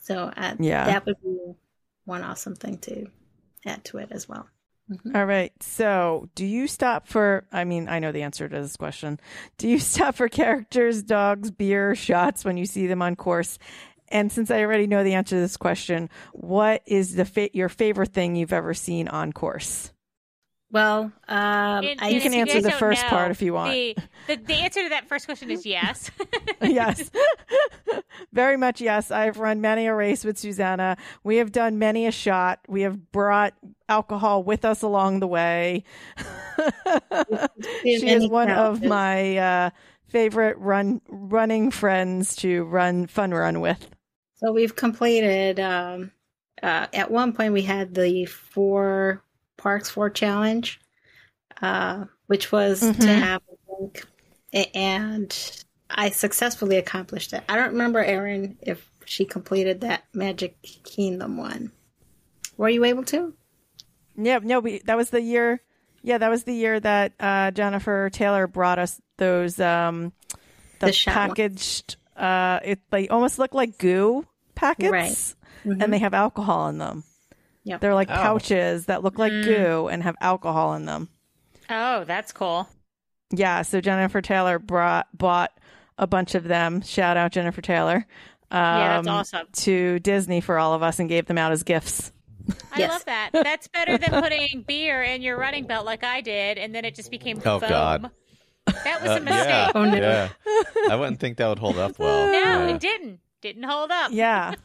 So 0.00 0.32
uh, 0.36 0.54
Yeah. 0.58 0.84
that 0.86 1.06
would 1.06 1.20
be 1.22 1.38
one 2.04 2.22
awesome 2.22 2.54
thing 2.54 2.78
to 2.78 3.06
add 3.66 3.84
to 3.86 3.98
it 3.98 4.08
as 4.10 4.28
well. 4.28 4.48
Mhm. 4.90 5.16
All 5.16 5.24
right. 5.24 5.50
So, 5.62 6.28
do 6.34 6.44
you 6.44 6.66
stop 6.66 7.08
for? 7.08 7.46
I 7.50 7.64
mean, 7.64 7.88
I 7.88 8.00
know 8.00 8.12
the 8.12 8.22
answer 8.22 8.48
to 8.48 8.60
this 8.60 8.76
question. 8.76 9.18
Do 9.56 9.66
you 9.66 9.78
stop 9.92 10.14
for 10.14 10.28
characters, 10.28 11.02
dogs, 11.02 11.50
beer, 11.50 11.94
shots 11.94 12.44
when 12.44 12.58
you 12.58 12.66
see 12.66 12.86
them 12.86 13.00
on 13.00 13.16
course? 13.16 13.58
And 14.08 14.30
since 14.30 14.50
I 14.50 14.60
already 14.60 14.86
know 14.86 15.02
the 15.02 15.14
answer 15.14 15.36
to 15.36 15.40
this 15.40 15.56
question, 15.56 16.10
what 16.34 16.82
is 16.84 17.14
the 17.14 17.24
fa- 17.24 17.48
your 17.56 17.70
favorite 17.70 18.12
thing 18.12 18.36
you've 18.36 18.52
ever 18.52 18.74
seen 18.74 19.08
on 19.08 19.32
course? 19.32 19.93
Well, 20.70 21.12
um, 21.28 21.84
And- 21.84 22.00
I 22.00 22.08
You 22.08 22.20
can 22.20 22.34
answer 22.34 22.54
guys 22.54 22.64
the 22.64 22.70
first 22.72 23.02
know, 23.04 23.08
part 23.08 23.30
if 23.30 23.40
you 23.40 23.54
want. 23.54 23.72
The, 23.72 23.96
the, 24.26 24.36
the 24.36 24.54
answer 24.54 24.82
to 24.82 24.88
that 24.88 25.08
first 25.08 25.26
question 25.26 25.50
is 25.50 25.64
yes. 25.64 26.10
yes. 26.62 27.10
Very 28.32 28.56
much 28.56 28.80
yes. 28.80 29.10
I've 29.10 29.38
run 29.38 29.60
many 29.60 29.86
a 29.86 29.94
race 29.94 30.24
with 30.24 30.38
Susanna. 30.38 30.96
We 31.22 31.36
have 31.36 31.52
done 31.52 31.78
many 31.78 32.06
a 32.06 32.10
shot. 32.10 32.60
We 32.66 32.82
have 32.82 33.12
brought 33.12 33.54
alcohol 33.88 34.42
with 34.42 34.64
us 34.64 34.82
along 34.82 35.20
the 35.20 35.28
way. 35.28 35.84
she 37.82 37.92
is 37.92 38.02
many 38.02 38.28
one 38.28 38.50
of 38.50 38.82
my 38.82 39.36
uh, 39.36 39.70
favorite 40.08 40.58
run 40.58 41.00
running 41.08 41.70
friends 41.70 42.34
to 42.36 42.64
run 42.64 43.06
fun 43.06 43.32
run 43.32 43.60
with. 43.60 43.88
So 44.36 44.52
we've 44.52 44.74
completed. 44.74 45.60
Um, 45.60 46.10
uh, 46.62 46.86
at 46.92 47.10
one 47.10 47.32
point, 47.32 47.52
we 47.52 47.62
had 47.62 47.94
the 47.94 48.24
four 48.26 49.22
parks 49.64 49.88
four 49.88 50.10
challenge, 50.10 50.78
uh, 51.62 52.04
which 52.26 52.52
was 52.52 52.80
to 52.80 52.86
Mhm. 52.86 53.18
have 53.18 53.42
a 53.50 53.76
drink, 53.76 54.04
and 54.74 55.62
I 55.88 56.10
successfully 56.10 56.76
accomplished 56.76 57.32
it. 57.32 57.42
I 57.48 57.56
don't 57.56 57.72
remember 57.72 58.04
Erin 58.04 58.58
if 58.60 58.86
she 59.06 59.24
completed 59.24 59.80
that 59.80 60.04
Magic 60.12 60.60
Kingdom 60.84 61.38
one. 61.38 61.72
Were 62.58 62.68
you 62.68 62.84
able 62.84 63.04
to? 63.04 63.34
Yeah, 64.16 64.38
no, 64.42 64.60
we, 64.60 64.78
that 64.84 64.96
was 64.98 65.08
the 65.10 65.22
year. 65.22 65.60
Yeah, 66.02 66.18
that 66.18 66.28
was 66.28 66.44
the 66.44 66.52
year 66.54 66.78
that 66.78 67.12
uh, 67.18 67.50
Jennifer 67.50 68.10
Taylor 68.12 68.46
brought 68.46 68.78
us 68.78 69.00
those 69.16 69.58
um, 69.58 70.12
the, 70.80 70.86
The 70.86 71.02
packaged. 71.06 71.96
Uh, 72.14 72.60
it 72.62 72.80
they 72.90 73.08
almost 73.08 73.38
look 73.38 73.54
like 73.54 73.78
goo 73.78 74.26
packets, 74.54 74.92
Right. 74.92 75.34
Mhm. 75.64 75.82
and 75.82 75.92
they 75.92 75.98
have 75.98 76.12
alcohol 76.14 76.68
in 76.68 76.76
them. 76.78 77.02
Yep. 77.64 77.80
They're 77.80 77.94
like 77.94 78.10
Oh. 78.10 78.14
pouches 78.14 78.86
that 78.86 79.02
look 79.02 79.18
like 79.18 79.32
goo 79.32 79.88
and 79.90 80.02
have 80.02 80.16
alcohol 80.20 80.74
in 80.74 80.84
them. 80.86 81.08
oh, 81.70 82.04
that's 82.04 82.32
cool. 82.32 82.68
Yeah, 83.30 83.62
so 83.62 83.80
Jennifer 83.80 84.20
Taylor 84.20 84.58
brought 84.58 85.06
bought 85.16 85.50
a 85.98 86.06
bunch 86.06 86.34
of 86.34 86.44
them. 86.44 86.82
Shout 86.82 87.16
out 87.16 87.32
Jennifer 87.32 87.62
Taylor. 87.62 88.06
Um, 88.50 88.60
Yeah, 88.60 88.88
that's 89.02 89.08
awesome. 89.08 89.46
To 89.52 89.98
Disney 90.00 90.40
for 90.40 90.58
all 90.58 90.74
of 90.74 90.82
us 90.82 90.98
and 91.00 91.08
gave 91.08 91.26
them 91.26 91.38
out 91.38 91.52
as 91.52 91.62
gifts. 91.62 92.12
I 92.72 92.80
Yes. 92.80 92.90
love 92.90 93.04
that. 93.06 93.30
That's 93.32 93.68
better 93.68 93.96
than 93.96 94.10
putting 94.22 94.62
beer 94.66 95.02
in 95.02 95.22
your 95.22 95.38
running 95.38 95.66
belt 95.66 95.86
like 95.86 96.04
I 96.04 96.20
did, 96.20 96.58
and 96.58 96.74
then 96.74 96.84
it 96.84 96.94
just 96.94 97.10
became 97.10 97.38
Oh, 97.38 97.58
foam. 97.58 97.68
God. 97.70 98.10
That 98.66 99.00
was 99.02 99.10
Uh, 99.10 99.14
a 99.16 99.20
mistake. 99.20 99.44
yeah, 99.46 99.72
Oh, 99.74 99.84
no. 99.84 99.96
yeah. 99.96 100.28
I 100.90 100.96
wouldn't 100.96 101.20
think 101.20 101.38
that 101.38 101.48
would 101.48 101.58
hold 101.58 101.78
up 101.78 101.98
well. 101.98 102.26
No, 102.30 102.38
Yeah. 102.38 102.66
it 102.74 102.80
didn't. 102.80 103.20
Didn't 103.40 103.62
hold 103.64 103.90
up. 103.90 104.10
Yeah. 104.12 104.54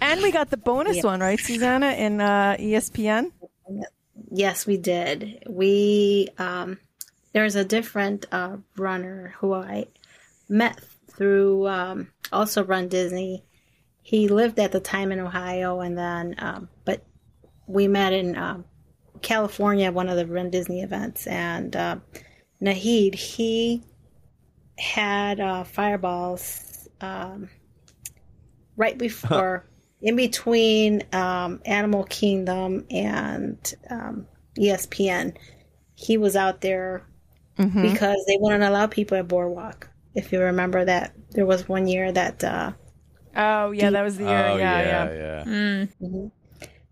And 0.00 0.20
we 0.22 0.32
got 0.32 0.50
the 0.50 0.56
bonus 0.56 0.96
Yeah. 0.96 1.02
one, 1.04 1.20
right, 1.20 1.38
Susanna, 1.38 1.90
in 1.92 2.20
uh, 2.20 2.56
ESPN? 2.58 3.32
Yes, 4.30 4.66
we 4.66 4.76
did. 4.76 5.44
We 5.48 6.28
um, 6.38 6.78
there's 7.32 7.54
a 7.54 7.64
different 7.64 8.26
uh, 8.32 8.56
runner 8.76 9.34
who 9.38 9.54
I 9.54 9.86
met 10.48 10.80
through 11.10 11.66
um, 11.68 12.08
also 12.32 12.64
Run 12.64 12.88
Disney. 12.88 13.44
He 14.02 14.28
lived 14.28 14.58
at 14.58 14.72
the 14.72 14.80
time 14.80 15.12
in 15.12 15.20
Ohio, 15.20 15.80
and 15.80 15.96
then 15.96 16.34
um, 16.38 16.68
but 16.84 17.04
we 17.66 17.88
met 17.88 18.12
in 18.12 18.36
um, 18.36 18.64
California, 19.22 19.86
at 19.86 19.94
one 19.94 20.08
of 20.08 20.16
the 20.16 20.26
Run 20.26 20.50
Disney 20.50 20.82
events, 20.82 21.26
and 21.26 21.74
uh, 21.76 21.96
Nahid 22.62 23.14
he 23.14 23.82
had 24.78 25.40
uh, 25.40 25.64
fireballs 25.64 26.88
um, 27.00 27.48
right 28.76 28.96
before 28.98 29.66
in 30.00 30.16
between 30.16 31.02
um, 31.12 31.60
Animal 31.64 32.04
Kingdom 32.04 32.86
and 32.90 33.74
um, 33.90 34.26
ESPN. 34.58 35.36
He 35.94 36.18
was 36.18 36.36
out 36.36 36.60
there 36.60 37.04
Mm-hmm. 37.58 37.80
because 37.90 38.22
they 38.26 38.36
wouldn't 38.38 38.62
allow 38.62 38.86
people 38.86 39.16
at 39.16 39.28
Boardwalk. 39.28 39.88
If 40.14 40.30
you 40.30 40.40
remember 40.42 40.84
that, 40.84 41.14
there 41.30 41.46
was 41.46 41.66
one 41.66 41.86
year 41.86 42.12
that. 42.12 42.44
Uh, 42.44 42.72
Oh, 43.34 43.70
yeah, 43.70 43.88
that 43.88 44.02
was 44.02 44.18
the 44.18 44.24
year. 44.24 44.46
oh 44.46 44.56
yeah, 44.56 44.80
yeah, 44.80 45.12
yeah. 45.14 45.44
yeah. 45.46 45.86
Mm. 46.06 46.30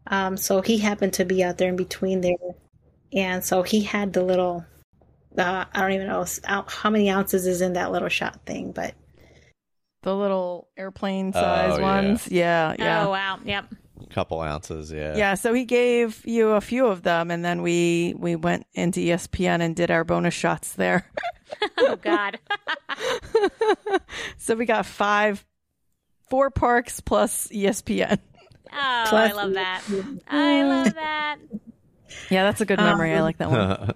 um, 0.07 0.37
so 0.39 0.63
he 0.63 0.79
happened 0.79 1.13
to 1.15 1.25
be 1.27 1.45
out 1.45 1.59
there 1.59 1.69
in 1.69 1.77
between 1.77 2.23
there, 2.23 2.33
and 3.13 3.45
so 3.45 3.63
he 3.63 3.83
had 3.83 4.13
the 4.15 4.23
little. 4.23 4.65
Uh, 5.37 5.65
I 5.73 5.81
don't 5.83 5.93
even 5.93 6.07
know 6.07 6.25
how 6.45 6.65
how 6.69 6.89
many 6.91 7.11
ounces 7.11 7.47
is 7.47 7.61
in 7.61 7.75
that 7.75 7.93
little 7.93 8.09
shot 8.09 8.41
thing, 8.47 8.73
but 8.73 8.95
The 10.05 10.15
little 10.15 10.69
airplane 10.77 11.33
oh, 11.35 11.41
size 11.41 11.73
Oh, 11.73 11.79
yeah. 11.79 11.83
ones. 11.83 12.29
Yeah, 12.31 12.75
oh, 12.79 12.83
yeah. 12.83 13.07
Oh 13.07 13.11
wow. 13.11 13.39
Yep. 13.43 13.75
A 14.03 14.07
couple 14.13 14.39
ounces, 14.41 14.93
yeah. 14.93 15.17
Yeah, 15.17 15.35
so 15.35 15.55
he 15.55 15.65
gave 15.65 16.21
you 16.27 16.51
a 16.51 16.61
few 16.61 16.87
of 16.87 17.03
them, 17.03 17.31
and 17.31 17.43
then 17.43 17.63
we 17.63 18.15
we 18.19 18.37
went 18.37 18.67
into 18.75 19.01
ESPN 19.01 19.63
and 19.63 19.75
did 19.75 19.91
our 19.91 20.05
bonus 20.05 20.35
shots 20.35 20.75
there. 20.75 21.11
Oh 21.79 21.97
God. 21.97 22.39
so 24.39 24.57
we 24.57 24.65
got 24.65 24.87
five, 24.87 25.45
four 26.29 26.51
parks 26.51 27.01
plus 27.01 27.47
ESPN. 27.49 28.19
Oh, 28.73 28.77
I 28.77 29.07
Plus- 29.09 29.35
love 29.37 29.53
that. 29.53 29.83
I 30.27 30.63
love 30.65 30.95
that. 30.95 31.37
Yeah, 32.31 32.43
that's 32.45 32.61
a 32.61 32.65
good 32.65 32.79
memory. 32.81 33.13
I 33.13 33.19
um, 33.19 33.23
like 33.23 33.39
that 33.39 33.51
one. 33.51 33.95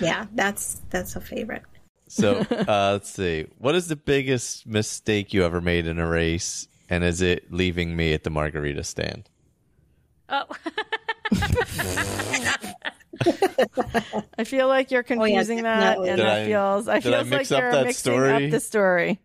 yeah, 0.00 0.26
that's 0.34 0.80
that's 0.90 1.16
a 1.16 1.20
favorite. 1.20 1.62
So 2.10 2.38
uh, 2.50 2.90
let's 2.92 3.10
see. 3.10 3.46
What 3.58 3.74
is 3.74 3.88
the 3.88 3.96
biggest 3.96 4.66
mistake 4.66 5.32
you 5.32 5.44
ever 5.44 5.60
made 5.60 5.86
in 5.86 5.98
a 5.98 6.06
race, 6.06 6.66
and 6.88 7.04
is 7.04 7.22
it 7.22 7.52
leaving 7.52 7.96
me 7.96 8.12
at 8.12 8.24
the 8.24 8.30
margarita 8.30 8.84
stand? 8.84 9.30
Oh. 10.28 10.44
I 14.38 14.44
feel 14.44 14.68
like 14.68 14.90
you're 14.90 15.02
yeah, 15.02 15.14
confusing 15.14 15.62
that, 15.64 15.80
definitely. 15.80 16.08
and 16.10 16.16
Did 16.18 16.26
that 16.26 16.40
I- 16.40 16.46
feels. 16.46 16.88
I 16.88 17.00
did 17.00 17.14
I 17.14 17.18
feels 17.18 17.30
mix 17.30 17.50
like 17.50 17.58
up 17.58 17.62
you're 17.62 17.72
that 17.72 17.86
mixing 17.86 18.12
story? 18.12 18.44
up 18.46 18.50
the 18.50 18.60
story. 18.60 19.20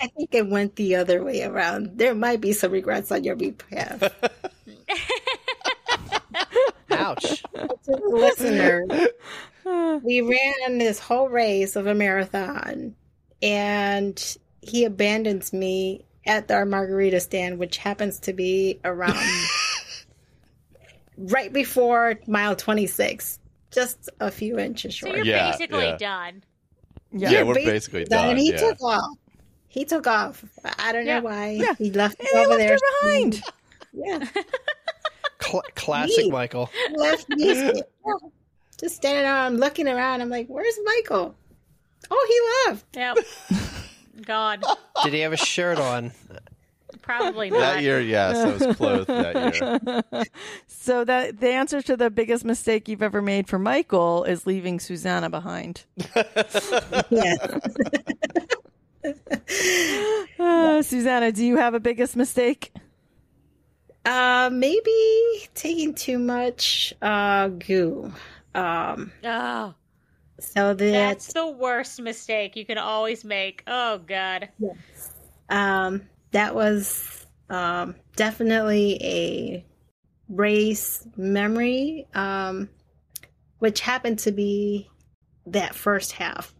I 0.00 0.06
think 0.16 0.34
it 0.34 0.48
went 0.48 0.76
the 0.76 0.96
other 0.96 1.22
way 1.22 1.42
around. 1.42 1.98
There 1.98 2.14
might 2.14 2.40
be 2.40 2.52
some 2.52 2.72
regrets 2.72 3.12
on 3.12 3.24
your 3.24 3.36
behalf. 3.36 4.02
Ouch. 6.90 7.42
to 7.42 7.68
the 7.86 8.00
listener, 8.10 8.86
we 10.02 10.20
ran 10.20 10.78
this 10.78 10.98
whole 10.98 11.28
race 11.28 11.76
of 11.76 11.86
a 11.86 11.94
marathon, 11.94 12.94
and 13.42 14.36
he 14.62 14.84
abandons 14.84 15.52
me 15.52 16.04
at 16.26 16.50
our 16.50 16.66
margarita 16.66 17.20
stand, 17.20 17.58
which 17.58 17.76
happens 17.78 18.18
to 18.20 18.32
be 18.32 18.78
around 18.84 19.16
right 21.16 21.52
before 21.52 22.18
mile 22.26 22.54
26. 22.56 23.38
just 23.70 24.08
a 24.20 24.30
few 24.30 24.58
inches 24.58 24.94
short 24.94 25.12
So 25.12 25.16
short. 25.16 25.26
you're 25.26 25.36
Yeah, 25.36 25.50
basically 25.52 25.84
yeah. 25.84 25.96
done. 25.96 26.42
Yeah. 27.12 27.30
Yeah, 27.30 27.42
we're 27.44 27.54
basically 27.54 28.04
done, 28.04 28.30
And 28.30 28.38
he 28.38 28.50
yeah. 28.52 28.58
took 28.58 28.82
off. 28.82 29.16
He 29.68 29.84
took 29.84 30.06
off. 30.06 30.44
I 30.78 30.92
don't 30.92 31.06
know 31.06 31.20
why. 31.20 31.50
Yeah. 31.50 31.74
He 31.78 31.90
left 31.92 32.18
And 32.20 32.28
me 32.34 32.40
over 32.40 32.48
left 32.50 32.58
there. 32.60 32.74
her 32.74 32.78
behind. 33.02 33.42
Yeah. 33.92 34.42
Cl- 35.42 35.62
classic 35.74 36.26
Me. 36.26 36.30
Michael. 36.30 36.70
Left 36.96 37.28
me. 37.30 37.82
Yeah. 38.80 38.86
Just 38.86 38.96
standing 38.96 39.24
around, 39.24 39.60
looking 39.60 39.88
around. 39.88 40.20
I'm 40.20 40.28
like, 40.28 40.46
where's 40.48 40.78
Michael? 40.84 41.34
Oh, 42.10 42.26
he 42.66 42.70
left. 42.70 42.86
Yep. 42.96 43.18
Gone. 44.26 44.62
Did 45.04 45.12
he 45.12 45.20
have 45.20 45.32
a 45.32 45.36
shirt 45.36 45.78
on? 45.78 46.12
Probably 47.02 47.50
not. 47.50 47.60
That 47.60 47.82
year, 47.82 48.00
yes, 48.00 48.36
I 48.36 48.66
was 48.66 48.76
clothed 48.76 49.08
that 49.08 50.02
year. 50.12 50.24
So 50.66 51.04
that 51.04 51.40
the 51.40 51.50
answer 51.50 51.82
to 51.82 51.96
the 51.96 52.10
biggest 52.10 52.44
mistake 52.44 52.88
you've 52.88 53.02
ever 53.02 53.20
made 53.22 53.48
for 53.48 53.58
Michael 53.58 54.24
is 54.24 54.46
leaving 54.46 54.80
Susanna 54.80 55.30
behind. 55.30 55.84
Yeah. 57.10 57.36
Uh, 60.38 60.82
Susanna, 60.82 61.32
do 61.32 61.44
you 61.44 61.56
have 61.56 61.74
a 61.74 61.80
biggest 61.80 62.16
mistake? 62.16 62.72
Uh, 64.04 64.50
maybe 64.52 65.48
taking 65.54 65.94
too 65.94 66.18
much 66.18 66.94
uh 67.02 67.48
goo. 67.48 68.12
Um, 68.54 69.12
Oh, 69.24 69.74
so 70.40 70.74
that 70.74 70.90
that's 70.92 71.32
the 71.32 71.46
worst 71.46 72.00
mistake 72.00 72.56
you 72.56 72.64
can 72.64 72.78
always 72.78 73.24
make. 73.24 73.62
Oh 73.66 73.98
God. 73.98 74.48
Yes. 74.58 75.14
um 75.48 76.02
that 76.32 76.54
was 76.54 77.26
um 77.48 77.94
definitely 78.16 78.98
a 79.02 79.66
race 80.28 81.06
memory 81.16 82.06
um 82.14 82.68
which 83.58 83.80
happened 83.80 84.18
to 84.20 84.30
be 84.30 84.88
that 85.46 85.74
first 85.74 86.12
half 86.12 86.54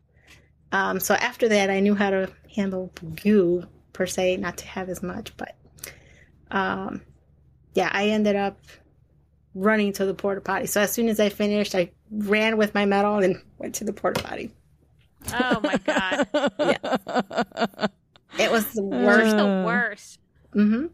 um 0.73 0.99
so 0.99 1.15
after 1.15 1.49
that 1.49 1.71
i 1.71 1.79
knew 1.79 1.95
how 1.95 2.11
to 2.11 2.29
handle 2.57 2.93
goo 3.23 3.63
per 3.93 4.07
se 4.07 4.37
not 4.39 4.57
to 4.57 4.67
have 4.67 4.89
as 4.89 5.03
much 5.05 5.37
but 5.37 5.55
um 6.51 7.01
yeah 7.75 7.89
i 7.93 8.09
ended 8.09 8.35
up 8.35 8.59
running 9.55 9.93
to 9.93 10.05
the 10.05 10.15
porta 10.15 10.41
potty 10.41 10.67
so 10.67 10.81
as 10.81 10.93
soon 10.93 11.09
as 11.09 11.19
i 11.21 11.29
finished 11.29 11.75
i 11.75 11.91
ran 12.11 12.57
with 12.57 12.75
my 12.75 12.85
medal 12.85 13.19
and 13.19 13.37
went 13.59 13.75
to 13.75 13.85
the 13.85 13.93
porta 13.93 14.23
potty 14.23 14.51
Oh 15.35 15.61
my 15.61 15.77
God. 15.85 16.27
yeah, 16.59 17.87
it 18.39 18.51
was 18.51 18.65
the 18.73 18.83
Worst 18.83 19.37
worst 19.37 19.37
the 19.37 19.45
worst. 19.67 20.19
hmm 20.55 20.87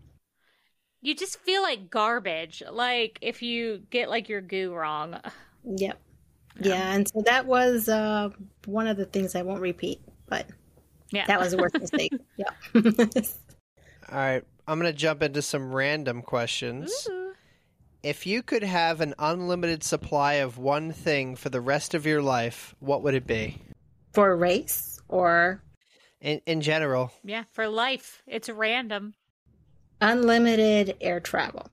You 1.00 1.14
just 1.14 1.38
feel 1.40 1.62
like 1.62 1.90
garbage. 1.90 2.60
Like 2.68 3.18
if 3.22 3.40
you 3.40 3.82
get 3.90 4.10
like 4.10 4.28
your 4.28 4.40
goo 4.40 4.74
wrong. 4.74 5.20
Yep. 5.64 5.98
Yeah, 6.60 6.92
and 6.94 7.06
so 7.08 7.22
that 7.26 7.46
was 7.46 7.88
uh, 7.88 8.30
one 8.64 8.88
of 8.88 8.96
the 8.96 9.04
things 9.04 9.36
I 9.36 9.42
won't 9.42 9.60
repeat, 9.60 10.00
but 10.28 10.46
Yeah. 11.12 11.26
that 11.26 11.38
was 11.38 11.52
the 11.52 11.58
worst 11.58 11.78
mistake. 11.78 12.12
yeah. 12.36 12.50
All 12.74 14.18
right, 14.18 14.42
I'm 14.66 14.80
going 14.80 14.92
to 14.92 14.98
jump 14.98 15.22
into 15.22 15.42
some 15.42 15.72
random 15.72 16.22
questions. 16.22 17.06
Ooh. 17.10 17.25
If 18.06 18.24
you 18.24 18.40
could 18.44 18.62
have 18.62 19.00
an 19.00 19.14
unlimited 19.18 19.82
supply 19.82 20.34
of 20.34 20.58
one 20.58 20.92
thing 20.92 21.34
for 21.34 21.48
the 21.48 21.60
rest 21.60 21.92
of 21.92 22.06
your 22.06 22.22
life, 22.22 22.72
what 22.78 23.02
would 23.02 23.14
it 23.14 23.26
be? 23.26 23.60
For 24.12 24.30
a 24.30 24.36
race 24.36 25.00
or 25.08 25.60
In, 26.20 26.40
in 26.46 26.60
general, 26.60 27.10
Yeah, 27.24 27.42
for 27.50 27.66
life. 27.66 28.22
It's 28.28 28.48
random. 28.48 29.14
unlimited 30.00 30.96
air 31.00 31.18
travel. 31.18 31.66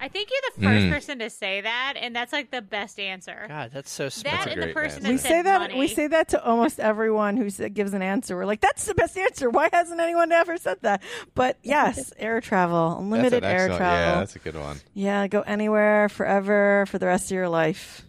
I 0.00 0.08
think 0.08 0.30
you're 0.30 0.40
the 0.56 0.62
first 0.62 0.86
Mm. 0.86 0.90
person 0.90 1.18
to 1.18 1.28
say 1.30 1.60
that, 1.60 1.94
and 2.00 2.16
that's 2.16 2.32
like 2.32 2.50
the 2.50 2.62
best 2.62 2.98
answer. 2.98 3.44
God, 3.48 3.70
that's 3.74 3.90
so 3.90 4.04
that 4.04 4.12
smart. 4.12 4.46
a 4.46 4.50
and 4.52 4.62
the 4.62 4.72
person 4.72 5.02
that 5.02 5.10
we 5.10 5.18
said 5.18 5.28
say 5.28 5.42
that 5.42 5.60
money. 5.60 5.78
we 5.78 5.88
say 5.88 6.06
that 6.06 6.28
to 6.30 6.42
almost 6.42 6.80
everyone 6.80 7.36
who 7.36 7.50
gives 7.68 7.92
an 7.92 8.00
answer. 8.02 8.34
We're 8.36 8.46
like, 8.46 8.60
"That's 8.62 8.84
the 8.86 8.94
best 8.94 9.18
answer." 9.18 9.50
Why 9.50 9.68
hasn't 9.72 10.00
anyone 10.00 10.32
ever 10.32 10.56
said 10.56 10.78
that? 10.82 11.02
But 11.34 11.58
yes, 11.62 12.12
air 12.18 12.40
travel, 12.40 12.96
unlimited 12.98 13.44
air 13.44 13.68
travel. 13.68 13.84
Yeah, 13.86 14.18
that's 14.20 14.36
a 14.36 14.38
good 14.38 14.56
one. 14.56 14.78
Yeah, 14.94 15.26
go 15.26 15.42
anywhere, 15.42 16.08
forever, 16.08 16.86
for 16.88 16.98
the 16.98 17.06
rest 17.06 17.26
of 17.30 17.34
your 17.34 17.48
life. 17.50 18.02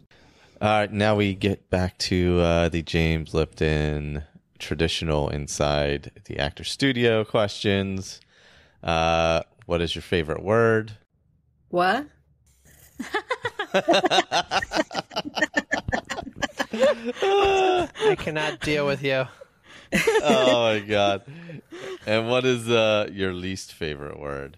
All 0.62 0.70
right, 0.70 0.92
now 0.92 1.16
we 1.16 1.34
get 1.34 1.70
back 1.70 1.98
to 1.98 2.40
uh, 2.40 2.70
the 2.70 2.84
James 2.84 3.34
Lipton 3.34 4.24
traditional 4.60 5.28
inside 5.28 6.12
the 6.26 6.38
actor 6.40 6.64
studio 6.64 7.24
questions. 7.26 8.22
Uh, 8.84 9.42
what 9.66 9.82
is 9.82 9.96
your 9.96 10.04
favorite 10.04 10.44
word? 10.44 10.94
What? 11.72 12.06
I 18.04 18.16
cannot 18.20 18.60
deal 18.60 18.86
with 18.86 19.02
you. 19.04 19.26
oh 20.24 20.64
my 20.64 20.80
god! 20.80 21.24
And 22.06 22.30
what 22.30 22.46
is 22.46 22.70
uh, 22.70 23.10
your 23.12 23.34
least 23.34 23.74
favorite 23.74 24.20
word? 24.20 24.58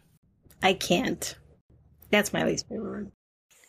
I 0.64 0.74
can't. 0.74 1.38
That's 2.10 2.34
my 2.34 2.44
least 2.46 2.68
favorite 2.68 2.90
word. 2.90 3.12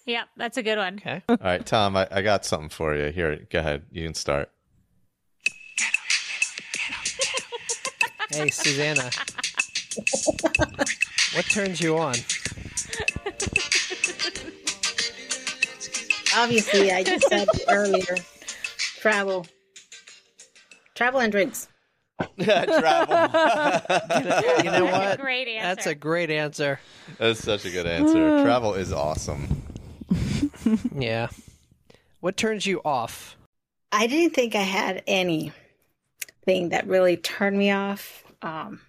Yeah, 0.06 0.24
that's 0.36 0.56
a 0.56 0.62
good 0.62 0.78
one. 0.78 0.94
Okay. 0.96 1.22
All 1.28 1.36
right, 1.42 1.64
Tom, 1.64 1.96
I, 1.96 2.08
I 2.10 2.22
got 2.22 2.46
something 2.46 2.70
for 2.70 2.94
you. 2.94 3.10
Here, 3.12 3.46
go 3.50 3.58
ahead. 3.58 3.82
You 3.90 4.04
can 4.04 4.14
start. 4.14 4.50
Hey, 8.30 8.48
Susanna. 8.48 9.10
what 11.34 11.44
turns 11.50 11.80
you 11.80 11.98
on? 11.98 12.14
Obviously, 16.36 16.92
I 16.92 17.02
just 17.02 17.28
said 17.28 17.48
earlier 17.68 18.16
travel. 19.00 19.46
Travel 20.94 21.20
and 21.20 21.32
drinks. 21.32 21.68
Travel. 22.40 23.14
You 24.64 24.70
know 24.70 24.84
what? 24.84 25.20
Great 25.20 25.48
answer. 25.48 25.66
That's 25.74 25.86
a 25.86 25.94
great 25.94 26.30
answer. 26.30 26.80
That's 27.18 27.40
such 27.42 27.64
a 27.64 27.70
good 27.70 27.86
answer. 27.86 28.42
Travel 28.44 28.74
is 28.74 28.92
awesome. 28.92 29.62
Yeah. 30.94 31.28
What 32.20 32.36
turns 32.36 32.64
you 32.64 32.80
off? 32.84 33.36
I 33.92 34.06
didn't 34.06 34.34
think 34.34 34.54
I 34.54 34.62
had 34.62 35.02
anything 35.06 36.70
that 36.70 36.86
really 36.86 37.16
turned 37.16 37.58
me 37.58 37.70
off. 37.70 38.24
Um, 38.40 38.80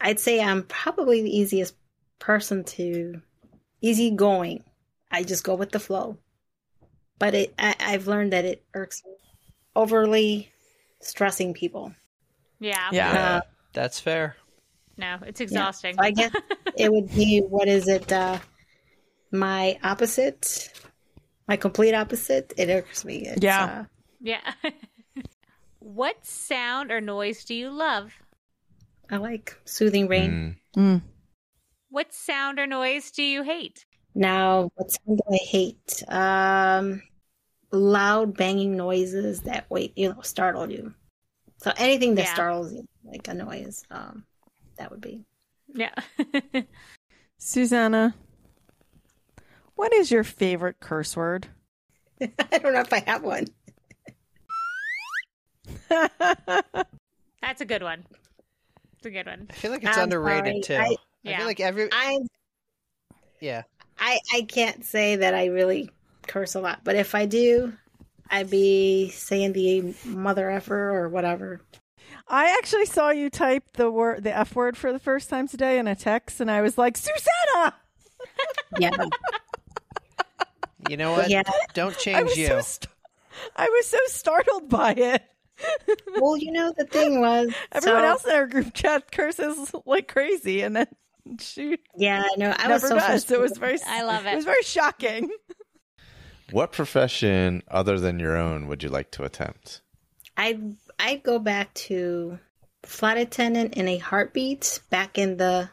I'd 0.00 0.20
say 0.20 0.42
I'm 0.42 0.62
probably 0.64 1.22
the 1.22 1.36
easiest 1.36 1.74
person 2.18 2.64
to 2.64 3.20
easygoing. 3.80 4.64
I 5.10 5.22
just 5.22 5.44
go 5.44 5.54
with 5.54 5.70
the 5.70 5.78
flow. 5.78 6.18
But 7.18 7.34
it, 7.34 7.54
I, 7.58 7.74
I've 7.80 8.06
learned 8.06 8.32
that 8.32 8.44
it 8.44 8.64
irks 8.74 9.02
me. 9.04 9.12
Overly 9.74 10.50
stressing 11.00 11.54
people. 11.54 11.92
yeah. 12.60 12.88
Yeah. 12.92 13.12
Yeah. 13.12 13.40
That's 13.72 14.00
fair. 14.00 14.36
No, 14.96 15.18
it's 15.26 15.40
Yeah. 15.40 15.44
exhausting. 15.44 15.94
So 15.96 16.02
I 16.02 16.10
guess 16.10 16.32
it 16.76 16.90
would 16.92 17.14
be 17.14 17.40
what 17.40 17.68
is 17.68 17.86
it? 17.88 18.10
Uh, 18.12 18.38
my 19.30 19.78
opposite, 19.82 20.70
my 21.48 21.56
complete 21.56 21.94
opposite. 21.94 22.52
It 22.56 22.70
irks 22.70 23.04
me. 23.04 23.26
It's, 23.26 23.42
Yeah. 23.42 23.64
uh, 23.64 23.84
yeah. 24.20 24.52
what 25.78 26.24
sound 26.24 26.90
or 26.90 27.00
noise 27.00 27.44
do 27.44 27.54
you 27.54 27.70
love? 27.70 28.12
I 29.10 29.16
like 29.18 29.56
soothing 29.64 30.08
rain. 30.08 30.56
Mm. 30.76 30.82
Mm. 30.82 31.02
What 31.90 32.12
sound 32.12 32.58
or 32.58 32.66
noise 32.66 33.10
do 33.10 33.22
you 33.22 33.42
hate? 33.42 33.85
Now, 34.16 34.70
what 34.76 34.90
sound 34.90 35.18
do 35.18 35.34
I 35.34 35.36
hate? 35.36 36.02
Um, 36.08 37.02
loud 37.70 38.34
banging 38.34 38.74
noises 38.74 39.42
that 39.42 39.66
wait, 39.68 39.92
you 39.94 40.08
know, 40.08 40.22
startle 40.22 40.70
you. 40.70 40.94
So 41.58 41.70
anything 41.76 42.14
that 42.14 42.24
Yeah. 42.24 42.32
startles 42.34 42.72
you, 42.72 42.86
like 43.04 43.28
a 43.28 43.34
noise, 43.34 43.82
um, 43.90 44.24
that 44.78 44.90
would 44.90 45.02
be. 45.02 45.26
Yeah. 45.68 45.92
Susanna, 47.38 48.14
what 49.74 49.92
is 49.92 50.10
your 50.10 50.24
favorite 50.24 50.80
curse 50.80 51.14
word? 51.14 51.48
I 52.22 52.56
don't 52.58 52.72
know 52.72 52.80
if 52.80 52.92
I 52.94 53.00
have 53.00 53.22
one. 53.22 53.46
That's 55.90 57.60
a 57.60 57.66
good 57.66 57.82
one. 57.82 58.06
It's 58.96 59.04
a 59.06 59.10
good 59.10 59.26
one. 59.26 59.48
I 59.50 59.52
feel 59.52 59.70
like 59.72 59.84
it's 59.84 59.94
I'm 59.98 60.04
underrated 60.04 60.64
sorry. 60.64 60.86
too. 60.88 60.94
I- 60.94 60.96
I, 61.26 61.30
Yeah. 61.30 61.36
feel 61.38 61.46
like 61.46 61.60
every 61.60 61.88
I 61.92 62.18
yeah. 63.40 63.64
I 63.98 64.18
I 64.34 64.42
can't 64.42 64.84
say 64.84 65.16
that 65.16 65.34
I 65.34 65.46
really 65.46 65.90
curse 66.26 66.54
a 66.54 66.60
lot, 66.60 66.80
but 66.84 66.96
if 66.96 67.14
I 67.14 67.26
do, 67.26 67.72
I'd 68.30 68.50
be 68.50 69.10
saying 69.10 69.52
the 69.52 69.94
mother 70.04 70.50
effer 70.50 70.90
or 70.90 71.08
whatever. 71.08 71.60
I 72.28 72.56
actually 72.58 72.86
saw 72.86 73.10
you 73.10 73.30
type 73.30 73.64
the 73.74 73.90
word, 73.90 74.24
the 74.24 74.36
F 74.36 74.54
word, 74.56 74.76
for 74.76 74.92
the 74.92 74.98
first 74.98 75.30
time 75.30 75.46
today 75.46 75.78
in 75.78 75.86
a 75.86 75.94
text, 75.94 76.40
and 76.40 76.50
I 76.50 76.60
was 76.62 76.76
like, 76.76 76.96
Susanna. 76.96 77.74
Yeah, 78.78 78.90
You 80.88 80.96
know 80.96 81.12
what? 81.12 81.30
Yeah. 81.30 81.42
Don't 81.72 81.96
change 81.96 82.24
was 82.24 82.36
you. 82.36 82.48
so 82.48 82.60
st- 82.60 82.88
I 83.54 83.68
was 83.68 83.86
so 83.86 83.98
startled 84.06 84.68
by 84.68 84.92
it. 84.92 85.22
well, 86.20 86.36
you 86.36 86.50
know 86.52 86.72
the 86.76 86.84
thing 86.84 87.20
was 87.20 87.52
Everyone 87.72 88.02
so- 88.02 88.06
else 88.06 88.24
in 88.26 88.32
our 88.34 88.46
group 88.46 88.74
chat 88.74 89.10
curses 89.12 89.72
like 89.86 90.08
crazy, 90.08 90.62
and 90.62 90.74
then 90.76 90.86
she 91.40 91.78
Yeah, 91.96 92.22
no, 92.36 92.54
I 92.56 92.68
was 92.68 92.82
never 92.82 92.88
so 92.88 92.94
does. 92.94 93.30
It 93.30 93.40
was 93.40 93.56
very. 93.58 93.78
I 93.86 94.02
love 94.02 94.26
It 94.26 94.32
it. 94.32 94.36
was 94.36 94.44
very 94.44 94.62
shocking. 94.62 95.30
What 96.50 96.72
profession 96.72 97.62
other 97.68 98.00
than 98.00 98.18
your 98.18 98.36
own 98.36 98.66
would 98.66 98.82
you 98.82 98.88
like 98.88 99.12
to 99.12 99.22
attempt? 99.22 99.80
I 100.36 100.58
I'd 100.98 101.22
go 101.22 101.38
back 101.38 101.74
to 101.74 102.38
flight 102.84 103.18
attendant 103.18 103.74
in 103.74 103.86
a 103.88 103.98
heartbeat 103.98 104.80
back 104.90 105.18
in 105.18 105.36
the 105.36 105.70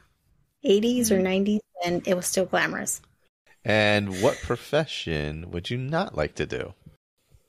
80s 0.63 1.11
or 1.11 1.19
90s, 1.19 1.61
and 1.85 2.05
it 2.07 2.15
was 2.15 2.25
still 2.27 2.45
glamorous. 2.45 3.01
And 3.65 4.21
what 4.21 4.41
profession 4.41 5.51
would 5.51 5.69
you 5.69 5.77
not 5.77 6.15
like 6.15 6.33
to 6.35 6.45
do? 6.45 6.75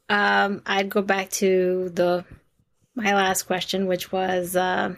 Um, 0.08 0.62
I'd 0.66 0.90
go 0.90 1.02
back 1.02 1.30
to 1.32 1.90
the 1.90 2.24
my 2.94 3.14
last 3.14 3.44
question, 3.44 3.86
which 3.86 4.12
was 4.12 4.56
uh, 4.56 4.94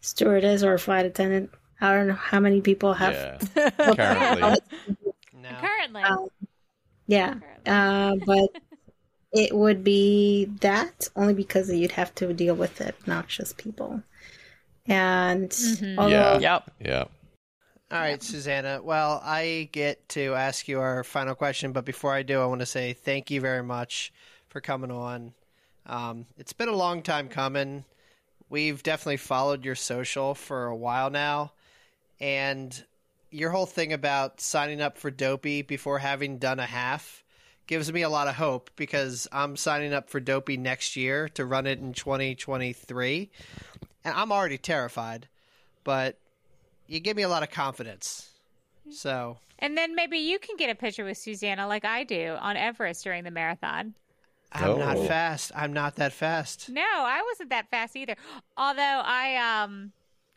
stewardess 0.00 0.62
or 0.64 0.78
flight 0.78 1.06
attendant. 1.06 1.50
I 1.80 1.92
don't 1.94 2.08
know 2.08 2.14
how 2.14 2.40
many 2.40 2.60
people 2.60 2.94
have. 2.94 3.42
Yeah. 3.54 3.70
Currently. 3.96 4.60
No. 5.34 5.48
Currently. 5.60 6.02
Um, 6.02 6.28
Yeah, 7.06 7.34
uh, 7.66 8.16
but 8.26 8.48
it 9.32 9.54
would 9.54 9.84
be 9.84 10.46
that 10.60 11.08
only 11.14 11.34
because 11.34 11.70
you'd 11.70 11.92
have 11.92 12.14
to 12.16 12.32
deal 12.32 12.54
with 12.54 12.80
obnoxious 12.80 13.52
people, 13.52 14.02
and 14.86 15.50
Mhm. 15.50 15.98
although 15.98 16.10
Yeah. 16.10 16.38
Yep. 16.38 16.70
Yeah. 16.80 17.04
All 17.92 18.00
right, 18.00 18.20
Susanna. 18.20 18.80
Well, 18.82 19.20
I 19.24 19.68
get 19.70 20.08
to 20.10 20.34
ask 20.34 20.66
you 20.66 20.80
our 20.80 21.04
final 21.04 21.36
question, 21.36 21.70
but 21.70 21.84
before 21.84 22.12
I 22.12 22.22
do, 22.24 22.40
I 22.40 22.46
want 22.46 22.60
to 22.60 22.66
say 22.66 22.92
thank 22.94 23.30
you 23.30 23.40
very 23.40 23.62
much 23.62 24.12
for 24.48 24.60
coming 24.60 24.90
on. 24.90 25.34
Um, 25.86 26.26
it's 26.36 26.52
been 26.52 26.68
a 26.68 26.74
long 26.74 27.02
time 27.02 27.28
coming. 27.28 27.84
We've 28.48 28.82
definitely 28.82 29.18
followed 29.18 29.64
your 29.64 29.76
social 29.76 30.34
for 30.34 30.66
a 30.66 30.74
while 30.74 31.10
now, 31.10 31.52
and 32.20 32.84
your 33.30 33.50
whole 33.50 33.66
thing 33.66 33.92
about 33.92 34.40
signing 34.40 34.80
up 34.80 34.98
for 34.98 35.10
Dopey 35.10 35.62
before 35.62 35.98
having 35.98 36.38
done 36.38 36.58
a 36.60 36.66
half 36.66 37.22
gives 37.66 37.92
me 37.92 38.02
a 38.02 38.08
lot 38.08 38.28
of 38.28 38.34
hope 38.36 38.70
because 38.76 39.26
I'm 39.32 39.56
signing 39.56 39.92
up 39.92 40.08
for 40.08 40.20
Dopey 40.20 40.56
next 40.56 40.94
year 40.96 41.28
to 41.30 41.44
run 41.44 41.66
it 41.66 41.80
in 41.80 41.92
2023, 41.94 43.30
and 44.04 44.14
I'm 44.14 44.30
already 44.30 44.58
terrified, 44.58 45.26
but 45.84 46.16
you 46.86 47.00
give 47.00 47.16
me 47.16 47.24
a 47.24 47.28
lot 47.28 47.42
of 47.42 47.50
confidence. 47.50 48.30
So 48.90 49.38
and 49.58 49.76
then 49.76 49.94
maybe 49.96 50.18
you 50.18 50.38
can 50.38 50.56
get 50.56 50.70
a 50.70 50.74
picture 50.76 51.04
with 51.04 51.18
Susanna 51.18 51.66
like 51.66 51.84
I 51.84 52.04
do 52.04 52.36
on 52.40 52.56
Everest 52.56 53.02
during 53.02 53.24
the 53.24 53.30
marathon. 53.32 53.94
I'm 54.52 54.78
not 54.78 54.96
Oh. 54.98 55.04
fast. 55.06 55.50
I'm 55.56 55.72
not 55.72 55.96
that 55.96 56.12
fast. 56.12 56.68
No, 56.70 56.82
I 56.82 57.20
wasn't 57.28 57.50
that 57.50 57.68
fast 57.68 57.96
either. 57.96 58.14
Although 58.56 58.80
I 59.04 59.36
um 59.64 59.92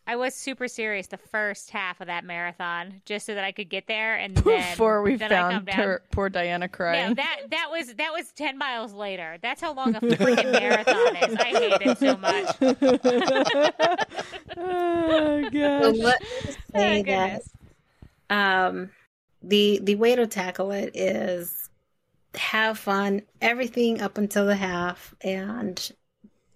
I 0.10 0.16
was 0.16 0.34
super 0.34 0.68
serious 0.68 1.06
the 1.06 1.18
first 1.18 1.70
half 1.70 2.02
of 2.02 2.08
that 2.08 2.24
marathon 2.26 3.02
just 3.06 3.28
so 3.28 3.36
that 3.36 3.44
I 3.44 3.52
could 3.52 3.70
get 3.70 3.86
there 3.86 4.16
and 4.16 4.36
then 4.44 4.72
Before 4.72 5.04
we 5.04 5.18
then 5.18 5.30
found 5.30 5.70
her, 5.70 6.02
poor 6.12 6.30
Diana 6.30 6.66
No, 6.66 6.68
crying. 6.68 7.14
that 7.16 7.38
that 7.52 7.68
was 7.72 7.94
that 7.94 8.12
was 8.12 8.32
ten 8.32 8.58
miles 8.58 8.92
later. 8.94 9.38
That's 9.42 9.62
how 9.62 9.74
long 9.74 9.96
a 9.96 10.02
freaking 10.18 10.52
marathon 10.52 11.16
is. 11.16 11.36
I 11.36 11.54
hate 11.54 11.82
it 11.82 11.98
so 12.00 12.18
much. 12.18 12.56
oh 14.58 15.50
so 15.82 15.94
gosh. 15.94 15.96
let 15.96 16.22
me 16.22 16.56
Oh, 16.76 16.98
say 16.98 17.04
that 17.04 17.42
goodness. 17.42 17.54
um, 18.30 18.92
the 19.42 19.80
the 19.84 19.96
way 19.96 20.16
to 20.16 20.28
tackle 20.28 20.72
it 20.72 20.92
is 20.96 21.70
have 22.36 22.78
fun 22.80 23.24
everything 23.42 24.02
up 24.02 24.18
until 24.18 24.46
the 24.46 24.56
half, 24.56 25.14
and 25.22 25.92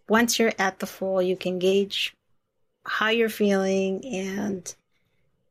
once 0.10 0.40
you're 0.40 0.54
at 0.60 0.80
the 0.80 0.88
full, 0.88 1.22
you 1.22 1.38
can 1.38 1.60
gauge 1.60 2.16
how 2.86 3.10
you're 3.10 3.30
feeling 3.30 4.06
and 4.06 4.76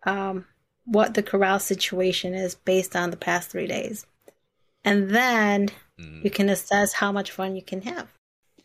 um, 0.05 0.45
what 0.85 1.15
the 1.15 1.23
corral 1.23 1.59
situation 1.59 2.35
is 2.35 2.55
based 2.55 2.97
on 2.97 3.11
the 3.11 3.17
past 3.17 3.51
three 3.51 3.67
days, 3.67 4.07
and 4.85 5.11
then 5.11 5.71
Mm. 5.99 6.25
you 6.25 6.31
can 6.31 6.49
assess 6.49 6.93
how 6.95 7.13
much 7.13 7.31
fun 7.31 7.55
you 7.55 7.63
can 7.63 7.83
have. 7.83 8.09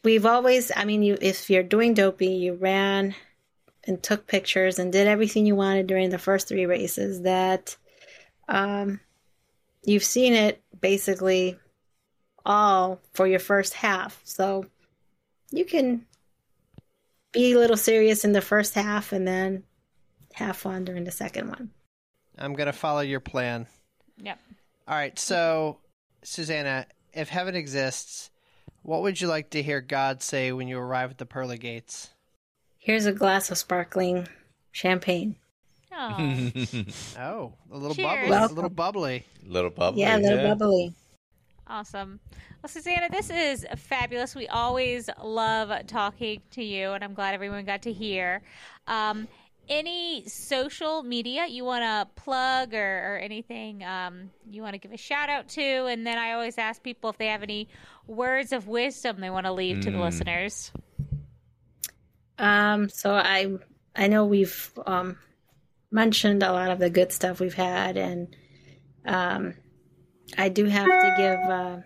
We've 0.04 0.26
always, 0.26 0.72
I 0.76 0.86
mean, 0.86 1.04
you 1.04 1.18
if 1.22 1.50
you're 1.50 1.64
doing 1.64 1.94
dopey, 1.94 2.28
you 2.28 2.54
ran 2.54 3.16
and 3.84 4.02
took 4.02 4.28
pictures 4.28 4.80
and 4.80 4.92
did 4.92 5.08
everything 5.08 5.46
you 5.46 5.56
wanted 5.56 5.88
during 5.88 6.10
the 6.10 6.18
first 6.18 6.48
three 6.48 6.66
races. 6.66 7.22
That 7.22 7.76
um, 8.48 9.00
you've 9.84 10.04
seen 10.04 10.34
it 10.34 10.62
basically 10.80 11.58
all 12.46 13.02
for 13.14 13.28
your 13.28 13.40
first 13.40 13.74
half, 13.74 14.22
so 14.24 14.66
you 15.52 15.66
can 15.66 16.06
be 17.38 17.54
a 17.54 17.60
little 17.60 17.78
serious 17.78 18.26
in 18.26 18.32
the 18.32 18.42
first 18.42 18.74
half 18.74 19.12
and 19.14 19.28
then 19.28 19.64
have 20.34 20.58
fun 20.58 20.86
during 20.86 21.04
the 21.04 21.12
second 21.12 21.50
one. 21.50 21.70
I'm 22.38 22.54
gonna 22.54 22.74
follow 22.74 23.02
your 23.02 23.20
plan. 23.20 23.68
Yep. 24.18 24.40
All 24.88 24.96
right. 24.96 25.18
So, 25.20 25.78
Susanna, 26.24 26.88
if 27.14 27.30
heaven 27.30 27.56
exists, 27.56 28.30
what 28.84 29.02
would 29.04 29.20
you 29.22 29.28
like 29.28 29.52
to 29.52 29.62
hear 29.62 29.82
God 29.82 30.22
say 30.24 30.52
when 30.52 30.68
you 30.68 30.80
arrive 30.80 31.12
at 31.12 31.18
the 31.18 31.26
pearly 31.26 31.58
gates? 31.58 32.10
Here's 32.78 33.06
a 33.06 33.12
glass 33.14 33.52
of 33.52 33.58
sparkling 33.58 34.28
champagne. 34.72 35.36
Oh. 35.92 36.16
Oh, 37.20 37.54
a 37.72 37.78
little 37.78 37.96
Cheers. 37.96 38.30
bubbly. 38.30 38.38
A 38.38 38.48
little 38.48 38.70
bubbly. 38.70 39.26
little 39.44 39.70
bubbly. 39.72 40.02
yeah, 40.02 40.18
a 40.18 40.20
little 40.20 40.56
bubbly. 40.56 40.94
Awesome. 41.68 42.20
Well, 42.62 42.70
Susanna, 42.70 43.08
this 43.10 43.30
is 43.30 43.66
fabulous. 43.78 44.36
We 44.36 44.48
always 44.48 45.10
love 45.24 45.72
talking 45.88 46.42
to 46.52 46.64
you, 46.64 46.92
and 46.92 47.04
I'm 47.04 47.14
glad 47.14 47.34
everyone 47.34 47.66
got 47.66 47.84
to 47.84 47.94
hear. 47.94 48.42
Um, 48.88 49.28
any 49.70 50.24
social 50.28 51.04
media 51.04 51.46
you 51.48 51.64
want 51.66 51.84
to 51.84 52.22
plug 52.22 52.74
or, 52.74 53.16
or 53.16 53.18
anything 53.18 53.84
um, 53.84 54.32
you 54.50 54.62
want 54.62 54.74
to 54.74 54.80
give 54.80 54.92
a 54.94 54.98
shout 54.98 55.30
out 55.30 55.50
to? 55.50 55.62
And 55.62 56.08
then 56.08 56.18
I 56.18 56.32
always 56.34 56.58
ask 56.58 56.82
people 56.82 57.10
if 57.10 57.18
they 57.18 57.28
have 57.28 57.44
any 57.44 57.68
words 58.08 58.54
of 58.54 58.68
wisdom 58.68 59.20
they 59.20 59.30
want 59.30 59.46
to 59.46 59.52
leave 59.52 59.82
to 59.82 59.92
the 59.92 59.98
Mm. 59.98 60.02
listeners. 60.02 60.72
Um, 62.40 62.90
so 62.90 63.14
I 63.14 63.58
I 63.96 64.08
know 64.08 64.26
we've 64.26 64.72
um, 64.86 65.18
mentioned 65.92 66.44
a 66.44 66.52
lot 66.52 66.70
of 66.72 66.80
the 66.80 66.90
good 66.90 67.12
stuff 67.12 67.40
we've 67.40 67.54
had, 67.54 67.98
and 67.98 68.36
um, 69.06 69.54
I 70.38 70.50
do 70.50 70.66
have 70.66 70.86
to 70.86 71.14
give 71.18 71.40
uh, 71.50 71.78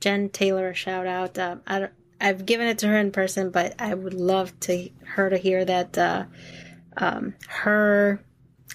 Jen 0.00 0.28
Taylor 0.30 0.70
a 0.70 0.74
shout 0.74 1.06
out. 1.06 1.38
Uh, 1.38 1.56
I 1.66 1.78
don't, 1.80 1.92
I've 2.20 2.46
given 2.46 2.66
it 2.66 2.78
to 2.78 2.88
her 2.88 2.98
in 2.98 3.12
person, 3.12 3.50
but 3.50 3.74
I 3.78 3.94
would 3.94 4.14
love 4.14 4.58
to 4.60 4.88
her 5.04 5.30
to 5.30 5.36
hear 5.38 5.64
that 5.64 5.96
uh, 5.96 6.24
um, 6.96 7.34
her 7.48 8.22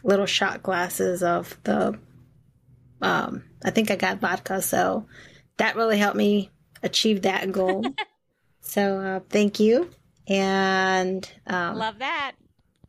little 0.04 0.26
shot 0.26 0.64
glasses 0.64 1.24
of 1.24 1.58
the 1.64 2.00
um, 3.02 3.44
I 3.64 3.72
think 3.72 3.92
I 3.92 3.96
got 3.96 4.20
vodka, 4.20 4.62
so 4.62 5.06
that 5.58 5.76
really 5.76 5.98
helped 5.98 6.18
me 6.18 6.50
achieve 6.82 7.24
that 7.24 7.52
goal. 7.52 7.84
so 8.62 9.00
uh, 9.00 9.20
thank 9.30 9.60
you. 9.60 9.90
And 10.28 11.30
um, 11.46 11.78
Love 11.78 12.00
that. 12.00 12.34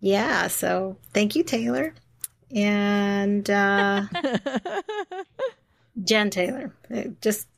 yeah, 0.01 0.47
so 0.47 0.97
thank 1.13 1.35
you, 1.37 1.43
Taylor. 1.43 1.95
And 2.55 3.49
uh, 3.51 4.05
Jen 6.05 6.31
Taylor. 6.31 6.75
Uh, 6.95 7.03
Just 7.21 7.49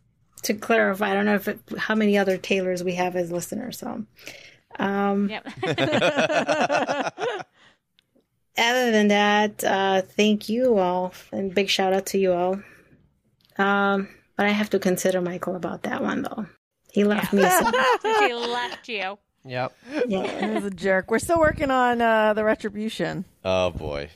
to 0.42 0.54
clarify, 0.54 1.10
I 1.10 1.14
don't 1.14 1.24
know 1.26 1.34
if 1.34 1.48
it, 1.48 1.60
how 1.76 1.94
many 1.94 2.18
other 2.18 2.36
Taylors 2.36 2.82
we 2.84 2.94
have 2.94 3.16
as 3.16 3.30
listeners. 3.32 3.78
So, 3.78 4.04
um, 4.78 5.28
Yep. 5.28 5.46
other 8.58 8.90
than 8.90 9.08
that, 9.08 9.64
uh, 9.64 10.02
thank 10.02 10.48
you 10.48 10.78
all, 10.78 11.12
and 11.32 11.54
big 11.54 11.68
shout 11.68 11.92
out 11.92 12.06
to 12.06 12.18
you 12.18 12.32
all. 12.32 12.60
Um, 13.56 14.08
but 14.36 14.46
I 14.46 14.50
have 14.50 14.70
to 14.70 14.78
consider 14.78 15.20
Michael 15.20 15.56
about 15.56 15.82
that 15.82 16.02
one 16.02 16.22
though. 16.22 16.46
He 16.92 17.04
left 17.04 17.32
me. 17.32 17.42
Some, 17.42 17.74
she 18.20 18.32
left 18.34 18.88
you. 18.88 19.18
Yep. 19.44 19.72
yeah, 20.08 20.46
He 20.46 20.54
was 20.54 20.64
a 20.64 20.70
jerk. 20.70 21.10
We're 21.10 21.18
still 21.18 21.38
working 21.38 21.70
on 21.70 22.00
uh, 22.00 22.34
the 22.34 22.44
retribution. 22.44 23.24
Oh 23.44 23.70
boy. 23.70 24.10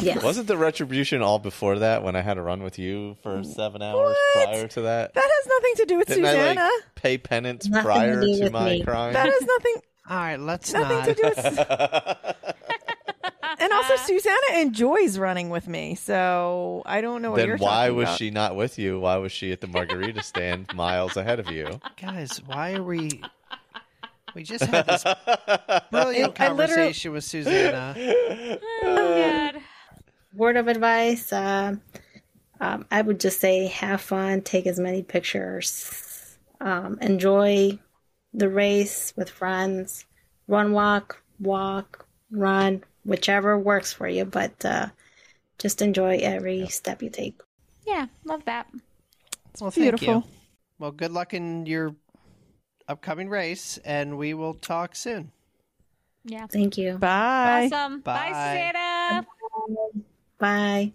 Yeah. 0.00 0.22
Wasn't 0.22 0.46
the 0.46 0.56
retribution 0.56 1.22
all 1.22 1.38
before 1.38 1.78
that 1.80 2.02
when 2.02 2.16
I 2.16 2.20
had 2.22 2.34
to 2.34 2.42
run 2.42 2.62
with 2.62 2.78
you 2.78 3.16
for 3.22 3.42
seven 3.44 3.82
hours 3.82 4.16
What? 4.34 4.48
prior 4.48 4.68
to 4.68 4.80
that? 4.82 5.14
That 5.14 5.24
has 5.24 5.46
nothing 5.46 5.72
to 5.76 5.84
do 5.86 5.98
with 5.98 6.08
Didn't 6.08 6.24
Susanna. 6.24 6.60
I 6.60 6.64
like 6.64 6.94
pay 6.94 7.18
penance 7.18 7.66
Nothing 7.68 7.82
to 7.82 7.86
prior 7.86 8.20
do 8.20 8.36
to, 8.38 8.42
with 8.44 8.52
my 8.52 8.64
me. 8.70 8.82
crime? 8.84 9.12
that 9.12 9.26
has 9.26 9.42
nothing 9.42 9.74
All 10.10 10.16
right. 10.16 10.40
Let's 10.40 10.72
nothing 10.72 10.96
not. 10.96 11.04
to 11.06 11.14
do 11.14 11.22
with. 11.24 12.34
And 13.60 13.72
also, 13.72 13.94
uh, 13.94 13.96
Susanna 13.98 14.60
enjoys 14.60 15.18
running 15.18 15.50
with 15.50 15.66
me, 15.66 15.96
so 15.96 16.82
I 16.86 17.00
don't 17.00 17.22
know 17.22 17.32
what 17.32 17.38
then 17.38 17.48
you're 17.48 17.56
why 17.56 17.86
talking 17.86 17.96
was 17.96 18.04
about. 18.04 18.18
she 18.18 18.30
not 18.30 18.54
with 18.54 18.78
you? 18.78 19.00
Why 19.00 19.16
was 19.16 19.32
she 19.32 19.50
at 19.50 19.60
the 19.60 19.66
margarita 19.66 20.22
stand 20.22 20.72
miles 20.74 21.16
ahead 21.16 21.40
of 21.40 21.50
you? 21.50 21.80
Guys, 22.00 22.40
why 22.46 22.74
are 22.74 22.82
we? 22.84 23.20
We 24.34 24.42
just 24.42 24.64
had 24.64 24.86
this 24.86 25.02
brilliant 25.90 26.40
I 26.40 26.52
literally- 26.52 26.66
conversation 26.66 27.12
with 27.12 27.24
Susanna. 27.24 27.94
Oh, 28.82 29.50
God. 29.52 29.62
word 30.34 30.56
of 30.56 30.68
advice 30.68 31.32
um, 31.32 31.80
um, 32.60 32.86
i 32.90 33.00
would 33.02 33.18
just 33.20 33.40
say 33.40 33.66
have 33.68 34.00
fun 34.00 34.40
take 34.42 34.66
as 34.66 34.78
many 34.78 35.02
pictures 35.02 36.36
um, 36.60 36.98
enjoy 37.00 37.78
the 38.34 38.48
race 38.48 39.12
with 39.16 39.30
friends 39.30 40.04
run 40.46 40.72
walk 40.72 41.22
walk 41.40 42.06
run 42.30 42.82
whichever 43.04 43.58
works 43.58 43.92
for 43.92 44.06
you 44.08 44.24
but 44.24 44.64
uh, 44.64 44.86
just 45.58 45.80
enjoy 45.82 46.18
every 46.18 46.68
step 46.68 47.02
you 47.02 47.10
take 47.10 47.40
Yeah, 47.86 48.06
love 48.24 48.44
that. 48.44 48.66
Well, 49.60 49.70
thank 49.72 49.98
beautiful. 49.98 50.14
you. 50.14 50.24
Well, 50.78 50.92
good 50.92 51.10
luck 51.10 51.34
in 51.34 51.66
your 51.66 51.96
upcoming 52.88 53.28
race, 53.28 53.78
and 53.84 54.18
we 54.18 54.34
will 54.34 54.54
talk 54.54 54.96
soon. 54.96 55.30
Yeah. 56.24 56.46
Thank 56.46 56.76
you. 56.76 56.98
Bye. 56.98 57.70
Awesome. 57.72 58.00
Bye, 58.00 58.30
Bye. 58.32 58.72
Susanna. 58.76 59.26
Bye. 60.38 60.92